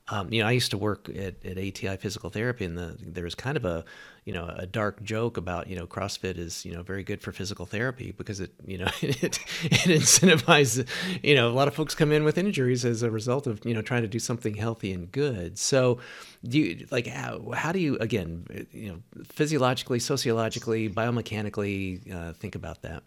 [0.09, 3.23] um, you know, I used to work at, at ATI Physical Therapy, and the, there
[3.23, 3.83] was kind of a,
[4.23, 7.31] you know, a dark joke about, you know, CrossFit is, you know, very good for
[7.31, 10.87] physical therapy because it, you know, it, it incentivizes,
[11.23, 13.73] you know, a lot of folks come in with injuries as a result of, you
[13.73, 15.57] know, trying to do something healthy and good.
[15.57, 15.99] So,
[16.43, 22.53] do you like how, how do you again, you know, physiologically, sociologically, biomechanically uh, think
[22.53, 23.01] about that?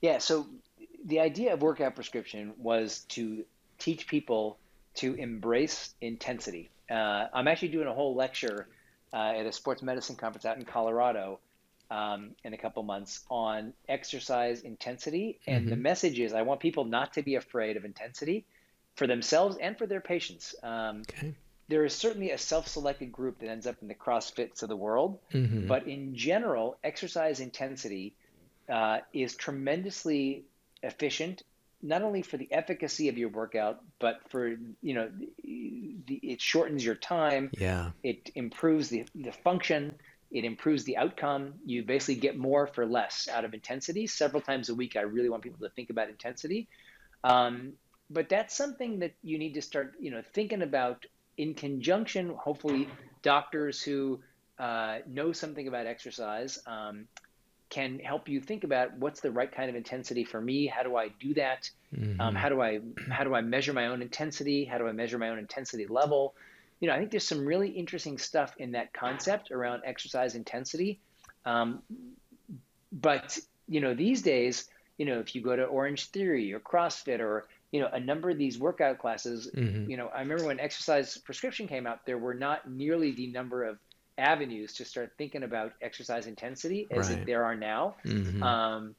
[0.00, 0.18] Yeah.
[0.18, 0.46] So
[1.04, 3.44] the idea of workout prescription was to
[3.78, 4.58] teach people
[4.94, 6.70] to embrace intensity.
[6.90, 8.68] Uh, I'm actually doing a whole lecture
[9.12, 11.38] uh, at a sports medicine conference out in Colorado
[11.90, 15.38] um, in a couple months on exercise intensity.
[15.46, 15.70] And mm-hmm.
[15.70, 18.44] the message is I want people not to be afraid of intensity
[18.96, 20.54] for themselves and for their patients.
[20.62, 21.34] Um, okay.
[21.68, 24.76] There is certainly a self selected group that ends up in the CrossFits of the
[24.76, 25.18] world.
[25.32, 25.66] Mm-hmm.
[25.66, 28.14] But in general, exercise intensity
[28.68, 30.44] uh, is tremendously
[30.82, 31.42] efficient
[31.82, 34.48] not only for the efficacy of your workout, but for
[34.80, 35.10] you know,
[35.42, 37.50] the, it shortens your time.
[37.58, 37.90] Yeah.
[38.02, 39.94] It improves the the function.
[40.30, 41.54] It improves the outcome.
[41.66, 44.06] You basically get more for less out of intensity.
[44.06, 46.68] Several times a week, I really want people to think about intensity.
[47.22, 47.74] Um,
[48.08, 51.04] but that's something that you need to start, you know, thinking about
[51.36, 52.34] in conjunction.
[52.34, 52.88] Hopefully,
[53.22, 54.20] doctors who
[54.58, 57.08] uh, know something about exercise um,
[57.72, 60.66] can help you think about what's the right kind of intensity for me.
[60.66, 61.70] How do I do that?
[61.96, 62.20] Mm-hmm.
[62.20, 64.66] Um, how do I how do I measure my own intensity?
[64.66, 66.34] How do I measure my own intensity level?
[66.80, 71.00] You know, I think there's some really interesting stuff in that concept around exercise intensity.
[71.46, 71.82] Um,
[72.92, 74.68] but you know, these days,
[74.98, 78.36] you know, if you go to Orangetheory or CrossFit or you know a number of
[78.36, 79.90] these workout classes, mm-hmm.
[79.90, 83.64] you know, I remember when exercise prescription came out, there were not nearly the number
[83.64, 83.78] of
[84.18, 87.26] avenues to start thinking about exercise intensity as right.
[87.26, 87.96] there are now.
[88.04, 88.42] Mm-hmm.
[88.42, 88.94] Um,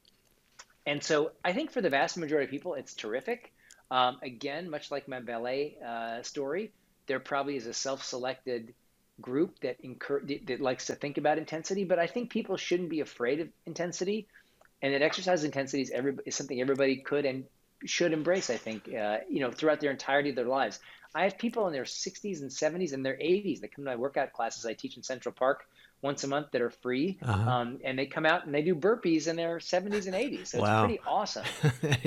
[0.85, 3.53] and so I think for the vast majority of people, it's terrific.
[3.89, 6.71] Um, again, much like my ballet uh, story,
[7.07, 8.73] there probably is a self-selected
[9.21, 11.83] group that incur- that likes to think about intensity.
[11.83, 14.27] But I think people shouldn't be afraid of intensity,
[14.81, 17.45] and that exercise intensity is, every, is something everybody could and
[17.85, 18.49] should embrace.
[18.49, 20.79] I think uh, you know throughout their entirety of their lives.
[21.15, 23.95] I have people in their 60s and 70s and their 80s that come to my
[23.95, 25.65] workout classes I teach in Central Park
[26.03, 27.17] once a month that are free.
[27.23, 27.49] Uh-huh.
[27.49, 30.47] Um, and they come out and they do burpees in their 70s and 80s.
[30.47, 30.83] So wow.
[30.83, 31.45] it's pretty awesome.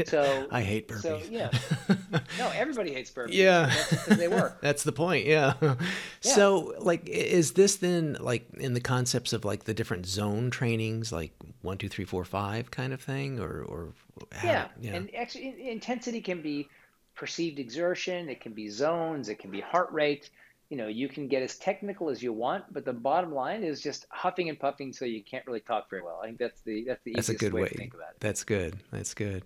[0.07, 1.03] So I hate burpees.
[1.03, 1.51] So yeah,
[2.39, 3.33] no, everybody hates burpees.
[3.33, 3.73] Yeah,
[4.09, 4.59] they work.
[4.61, 5.27] That's the point.
[5.27, 5.55] Yeah.
[5.63, 5.75] yeah.
[6.21, 11.13] So like, is this then like in the concepts of like the different zone trainings,
[11.13, 11.33] like
[11.63, 13.95] one, two, three, four, five kind of thing, or or
[14.33, 14.69] how, yeah.
[14.81, 16.69] yeah, and actually intensity can be
[17.17, 20.31] perceived exertion, it can be zones, it can be heart rate.
[20.69, 23.81] You know, you can get as technical as you want, but the bottom line is
[23.81, 26.21] just huffing and puffing so you can't really talk very well.
[26.23, 28.11] I think that's the that's the that's easiest a good way, way to think about
[28.11, 28.21] it.
[28.21, 28.77] That's good.
[28.91, 29.45] That's good.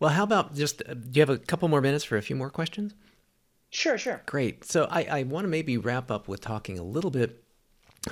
[0.00, 2.36] Well, how about just uh, do you have a couple more minutes for a few
[2.36, 2.94] more questions?
[3.70, 4.22] Sure, sure.
[4.26, 4.64] Great.
[4.64, 7.44] So I, I want to maybe wrap up with talking a little bit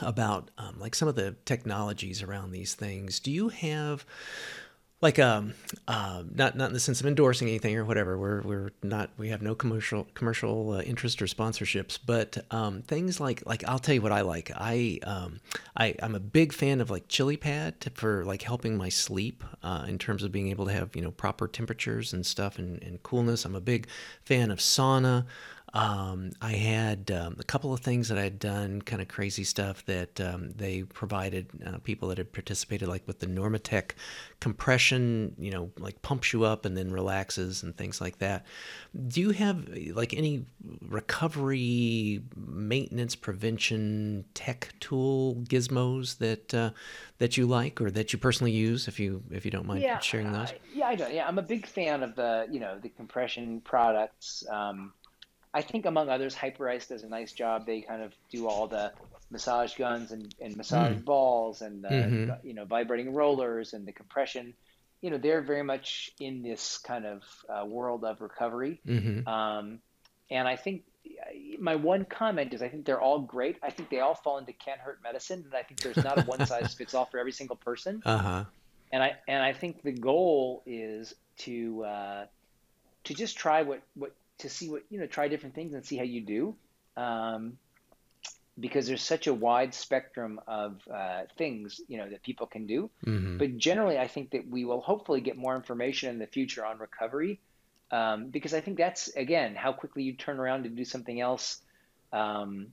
[0.02, 3.20] about um, like some of the technologies around these things.
[3.20, 4.04] Do you have
[5.02, 5.52] like um
[5.86, 8.18] uh, not not in the sense of endorsing anything or whatever.
[8.18, 13.20] We're we're not we have no commercial commercial uh, interest or sponsorships but um, things
[13.20, 14.50] like like I'll tell you what I like.
[14.54, 15.40] I um
[15.76, 19.84] I I'm a big fan of like ChiliPad to, for like helping my sleep uh,
[19.86, 23.02] in terms of being able to have you know proper temperatures and stuff and, and
[23.02, 23.44] coolness.
[23.44, 23.88] I'm a big
[24.24, 25.26] fan of sauna
[25.76, 29.84] um, I had um, a couple of things that I'd done, kind of crazy stuff
[29.84, 33.90] that um, they provided uh, people that had participated, like with the Normatec
[34.40, 38.46] compression, you know, like pumps you up and then relaxes and things like that.
[39.06, 40.46] Do you have like any
[40.80, 46.70] recovery, maintenance, prevention tech tool gizmos that uh,
[47.18, 48.88] that you like or that you personally use?
[48.88, 50.52] If you if you don't mind yeah, sharing those.
[50.52, 51.04] Uh, yeah, I do.
[51.12, 54.42] Yeah, I'm a big fan of the you know the compression products.
[54.50, 54.94] Um,
[55.56, 57.64] I think among others, Hyperice does a nice job.
[57.64, 58.92] They kind of do all the
[59.30, 61.02] massage guns and, and massage mm.
[61.02, 62.46] balls and the, mm-hmm.
[62.46, 64.52] you know vibrating rollers and the compression.
[65.00, 68.82] You know they're very much in this kind of uh, world of recovery.
[68.86, 69.26] Mm-hmm.
[69.26, 69.78] Um,
[70.30, 70.82] and I think
[71.58, 73.56] my one comment is I think they're all great.
[73.62, 76.22] I think they all fall into can't hurt medicine, and I think there's not a
[76.26, 78.02] one size fits all for every single person.
[78.04, 78.44] Uh-huh.
[78.92, 82.26] And I and I think the goal is to uh,
[83.04, 85.96] to just try what what to see what you know try different things and see
[85.96, 86.54] how you do.
[86.96, 87.58] Um,
[88.58, 92.90] because there's such a wide spectrum of uh, things you know that people can do.
[93.04, 93.38] Mm-hmm.
[93.38, 96.78] but generally i think that we will hopefully get more information in the future on
[96.78, 97.40] recovery.
[97.90, 101.60] Um, because i think that's again how quickly you turn around to do something else
[102.12, 102.68] um,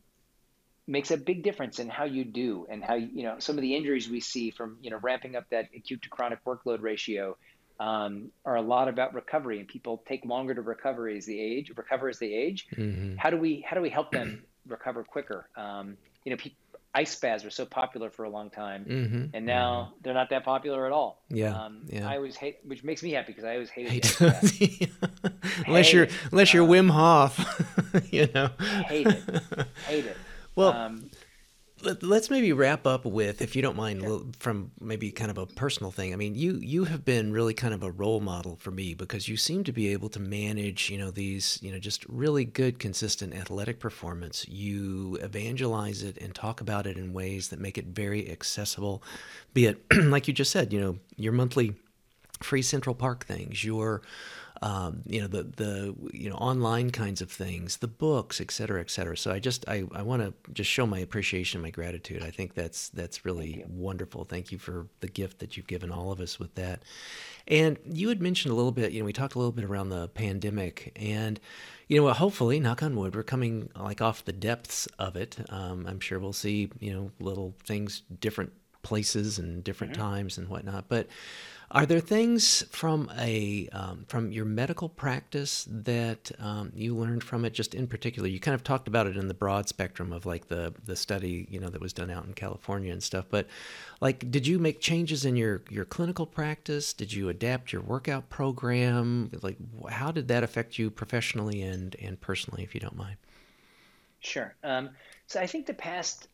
[0.88, 3.76] makes a big difference in how you do and how you know some of the
[3.76, 7.38] injuries we see from you know ramping up that acute to chronic workload ratio
[7.84, 11.72] um, are a lot about recovery, and people take longer to recover as the age
[11.76, 12.68] recover as they age.
[12.76, 13.18] Mm-hmm.
[13.18, 15.50] How do we how do we help them recover quicker?
[15.58, 16.54] Um, you know, pe-
[16.96, 19.26] ice baths were so popular for a long time, mm-hmm.
[19.34, 20.02] and now mm-hmm.
[20.02, 21.24] they're not that popular at all.
[21.28, 22.10] Yeah, um, yeah.
[22.10, 24.22] I always hate, which makes me happy because I always hated hate.
[25.68, 26.12] unless hate you're it.
[26.32, 27.38] unless you're Wim Hof,
[28.14, 28.50] you know.
[28.88, 29.24] hate it.
[29.88, 30.18] Hate it.
[30.56, 31.10] Well, um,
[32.02, 34.24] let's maybe wrap up with if you don't mind sure.
[34.40, 36.14] from maybe kind of a personal thing.
[36.14, 39.28] I mean you you have been really kind of a role model for me because
[39.28, 42.80] you seem to be able to manage you know these you know just really good
[42.80, 44.47] consistent athletic performance.
[44.47, 49.04] You evangelize it and talk about it in ways that make it very accessible.
[49.54, 51.76] Be it like you just said you know your monthly
[52.42, 54.01] free central park things your
[54.64, 58.80] um, you know the the you know online kinds of things, the books, et cetera,
[58.80, 59.18] et cetera.
[59.18, 62.24] So I just I, I want to just show my appreciation, my gratitude.
[62.24, 64.24] I think that's that's really Thank wonderful.
[64.24, 66.82] Thank you for the gift that you've given all of us with that.
[67.46, 69.90] And you had mentioned a little bit, you know, we talked a little bit around
[69.90, 71.42] the pandemic, and
[71.90, 75.36] you know, hopefully, knock on wood, we're coming like off the depths of it.
[75.50, 80.04] Um, I'm sure we'll see, you know, little things, different places and different mm-hmm.
[80.04, 80.86] times and whatnot.
[80.88, 81.08] But
[81.74, 87.45] are there things from a um, from your medical practice that um, you learned from
[87.45, 87.54] it?
[87.54, 90.50] Just in particular, you kind of talked about it in the broad spectrum of like
[90.50, 93.25] the the study you know that was done out in California and stuff.
[93.28, 93.47] But
[94.01, 96.93] like, did you make changes in your your clinical practice?
[96.93, 99.32] Did you adapt your workout program?
[99.41, 99.58] Like,
[99.89, 103.17] how did that affect you professionally and and personally, if you don't mind?
[104.20, 104.55] Sure.
[104.63, 104.91] Um,
[105.25, 106.28] so I think the past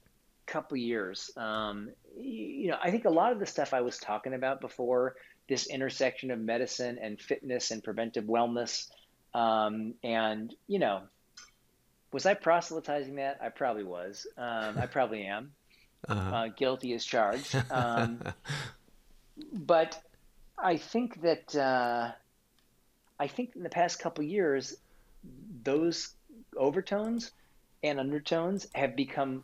[0.49, 1.91] couple years, um,
[2.22, 5.16] you know, I think a lot of the stuff I was talking about before,
[5.48, 8.88] this intersection of medicine and fitness and preventive wellness,
[9.34, 11.02] um, and you know,
[12.12, 13.40] was I proselytizing that?
[13.41, 14.28] I probably was.
[14.38, 15.52] Um, I probably am.
[16.08, 16.34] Uh-huh.
[16.34, 17.54] Uh, guilty as charged.
[17.70, 18.22] Um,
[19.52, 20.02] but
[20.58, 22.12] I think that uh,
[23.20, 24.78] I think in the past couple years,
[25.62, 26.14] those
[26.56, 27.32] overtones
[27.84, 29.44] and undertones have become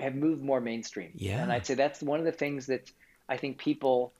[0.00, 1.12] have moved more mainstream.
[1.16, 1.42] Yeah.
[1.42, 2.90] And I'd say that's one of the things that
[3.28, 4.12] I think people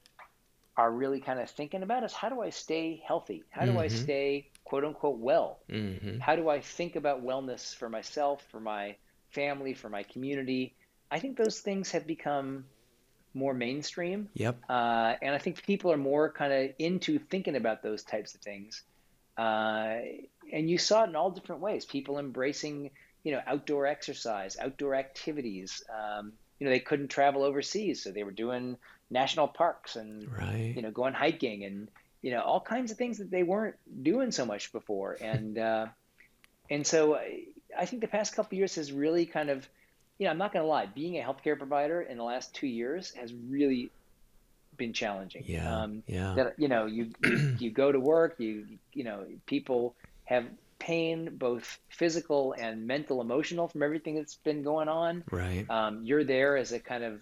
[0.77, 3.43] are really kind of thinking about is how do I stay healthy?
[3.49, 3.79] How do mm-hmm.
[3.79, 5.59] I stay quote unquote well?
[5.69, 6.19] Mm-hmm.
[6.19, 8.95] How do I think about wellness for myself, for my
[9.31, 10.73] family, for my community?
[11.09, 12.65] I think those things have become
[13.33, 14.29] more mainstream.
[14.33, 14.57] Yep.
[14.69, 18.41] Uh, and I think people are more kind of into thinking about those types of
[18.41, 18.83] things.
[19.37, 19.97] Uh,
[20.51, 21.85] and you saw it in all different ways.
[21.85, 22.91] People embracing
[23.25, 25.83] you know, outdoor exercise, outdoor activities.
[25.89, 28.77] Um, you know, they couldn't travel overseas, so they were doing
[29.09, 30.73] national parks and right.
[30.73, 31.89] you know, going hiking and
[32.21, 35.17] you know, all kinds of things that they weren't doing so much before.
[35.19, 35.87] And uh,
[36.69, 37.19] and so
[37.77, 39.67] I think the past couple years has really kind of,
[40.17, 42.67] you know, I'm not going to lie, being a healthcare provider in the last two
[42.67, 43.91] years has really
[44.77, 45.43] been challenging.
[45.45, 45.81] Yeah.
[45.81, 46.33] Um, yeah.
[46.35, 49.95] That you know, you, you you go to work, you you know, people
[50.25, 50.45] have
[50.79, 55.23] pain, both physical and mental, emotional, from everything that's been going on.
[55.31, 55.65] Right.
[55.69, 57.21] Um, you're there as a kind of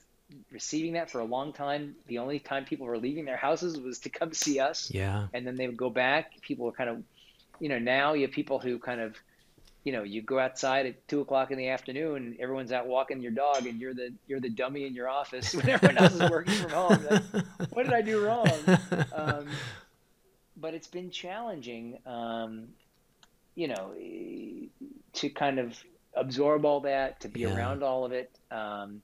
[0.52, 1.96] receiving that for a long time.
[2.08, 4.92] The only time people were leaving their houses was to come see us.
[4.92, 5.28] Yeah.
[5.34, 6.42] And then they would go back.
[6.42, 7.04] People were kind of,
[7.60, 9.16] you know, now you have people who kind of,
[9.84, 13.34] you know, you go outside at two o'clock in the afternoon, everyone's out walking your
[13.34, 16.54] dog, and you're the you're the dummy in your office when everyone else is working
[16.54, 17.08] from home.
[17.34, 18.50] Like, what did I do wrong?
[19.14, 19.48] Um,
[20.56, 21.98] but it's been challenging.
[22.06, 22.70] Um,
[23.56, 23.94] you know,
[25.14, 25.78] to kind of
[26.16, 27.56] absorb all that, to be yeah.
[27.56, 28.32] around all of it.
[28.52, 29.02] Um,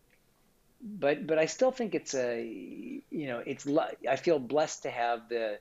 [0.81, 3.67] but but I still think it's a you know it's
[4.07, 5.59] I feel blessed to have the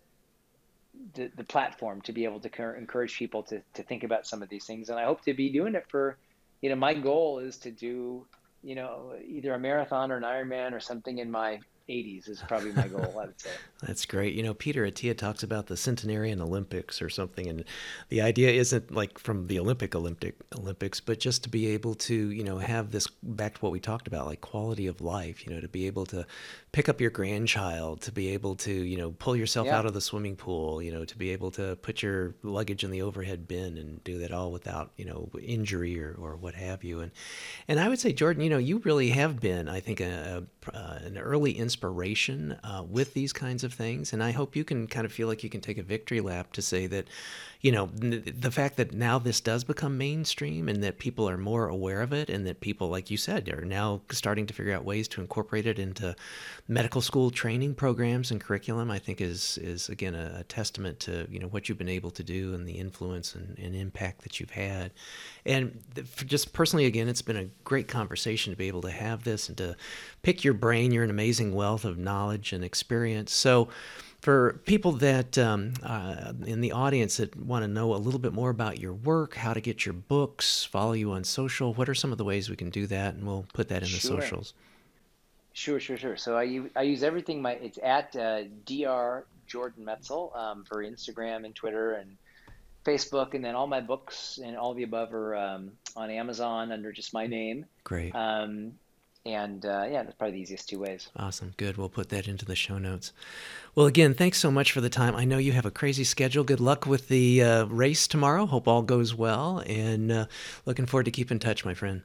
[1.14, 4.48] the, the platform to be able to encourage people to, to think about some of
[4.48, 6.16] these things and I hope to be doing it for
[6.60, 8.26] you know my goal is to do
[8.62, 12.72] you know either a marathon or an Ironman or something in my 80s is probably
[12.72, 13.50] my goal, I would say.
[13.82, 14.34] That's great.
[14.34, 17.64] You know, Peter Attia talks about the centenarian Olympics or something, and
[18.10, 22.14] the idea isn't like from the Olympic Olympic Olympics, but just to be able to,
[22.14, 25.46] you know, have this back to what we talked about, like quality of life.
[25.46, 26.26] You know, to be able to
[26.72, 29.78] pick up your grandchild, to be able to, you know, pull yourself yeah.
[29.78, 32.90] out of the swimming pool, you know, to be able to put your luggage in
[32.90, 36.84] the overhead bin and do that all without, you know, injury or, or what have
[36.84, 37.00] you.
[37.00, 37.12] And
[37.66, 40.76] and I would say, Jordan, you know, you really have been, I think, a, a
[40.76, 44.12] uh, an early inspiration uh, with these kinds of things.
[44.12, 46.52] And I hope you can kind of feel like you can take a victory lap
[46.52, 47.06] to say that,
[47.60, 51.68] you know, the fact that now this does become mainstream and that people are more
[51.68, 54.84] aware of it and that people, like you said, are now starting to figure out
[54.84, 56.14] ways to incorporate it into
[56.68, 61.26] medical school training programs and curriculum, I think is, is again, a, a testament to,
[61.30, 64.38] you know, what you've been able to do and the influence and, and impact that
[64.38, 64.92] you've had.
[65.44, 65.82] And
[66.26, 69.58] just personally, again, it's been a great conversation to be able to have this and
[69.58, 69.76] to
[70.22, 70.92] pick your brain.
[70.92, 73.32] You're an amazing wealth of knowledge and experience.
[73.32, 73.68] So,
[74.22, 78.32] for people that um, uh, in the audience that want to know a little bit
[78.32, 81.94] more about your work, how to get your books, follow you on social, what are
[81.94, 83.14] some of the ways we can do that?
[83.14, 84.54] And we'll put that in the socials.
[85.52, 86.16] Sure, sure, sure.
[86.16, 87.42] So I use, I use everything.
[87.42, 92.16] My it's at uh, dr Jordan Metzl um, for Instagram and Twitter and
[92.84, 96.92] Facebook, and then all my books and all the above are um, on Amazon under
[96.92, 97.66] just my name.
[97.84, 98.14] Great.
[98.14, 98.72] Um,
[99.24, 101.08] and uh, yeah, that's probably the easiest two ways.
[101.16, 101.52] Awesome.
[101.56, 101.76] Good.
[101.76, 103.12] We'll put that into the show notes.
[103.74, 105.14] Well, again, thanks so much for the time.
[105.14, 106.44] I know you have a crazy schedule.
[106.44, 108.46] Good luck with the uh, race tomorrow.
[108.46, 109.62] Hope all goes well.
[109.66, 110.26] And uh,
[110.66, 112.02] looking forward to keep in touch, my friend.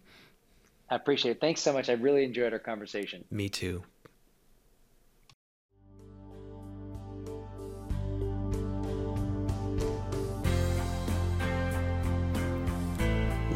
[0.90, 1.42] I appreciate it.
[1.42, 1.90] Thanks so much.
[1.90, 3.24] I really enjoyed our conversation.
[3.32, 3.84] Me too.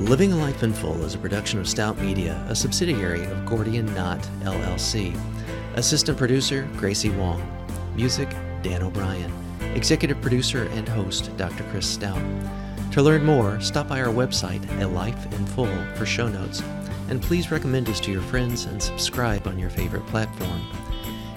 [0.01, 3.91] Living a Life in Full is a production of Stout Media, a subsidiary of Gordian
[3.95, 5.19] Knot LLC.
[5.73, 7.41] Assistant producer Gracie Wong.
[7.95, 8.29] Music
[8.61, 9.33] Dan O'Brien.
[9.73, 11.63] Executive producer and host Dr.
[11.71, 12.21] Chris Stout.
[12.91, 16.61] To learn more, stop by our website at Life in Full for show notes.
[17.09, 20.61] And please recommend us to your friends and subscribe on your favorite platform.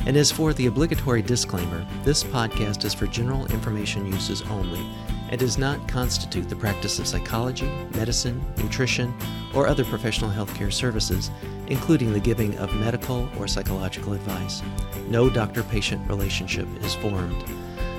[0.04, 4.84] And as for the obligatory disclaimer, this podcast is for general information uses only
[5.30, 9.14] and does not constitute the practice of psychology, medicine, nutrition,
[9.54, 11.30] or other professional healthcare services,
[11.68, 14.62] including the giving of medical or psychological advice.
[15.08, 17.44] No doctor patient relationship is formed.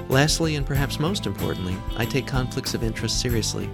[0.09, 3.69] Lastly, and perhaps most importantly, I take conflicts of interest seriously.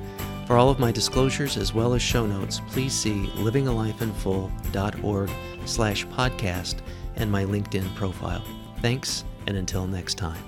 [0.45, 5.29] For all of my disclosures as well as show notes, please see livingalifeinfull.org
[5.65, 6.75] slash podcast
[7.15, 8.43] and my LinkedIn profile.
[8.81, 10.46] Thanks, and until next time.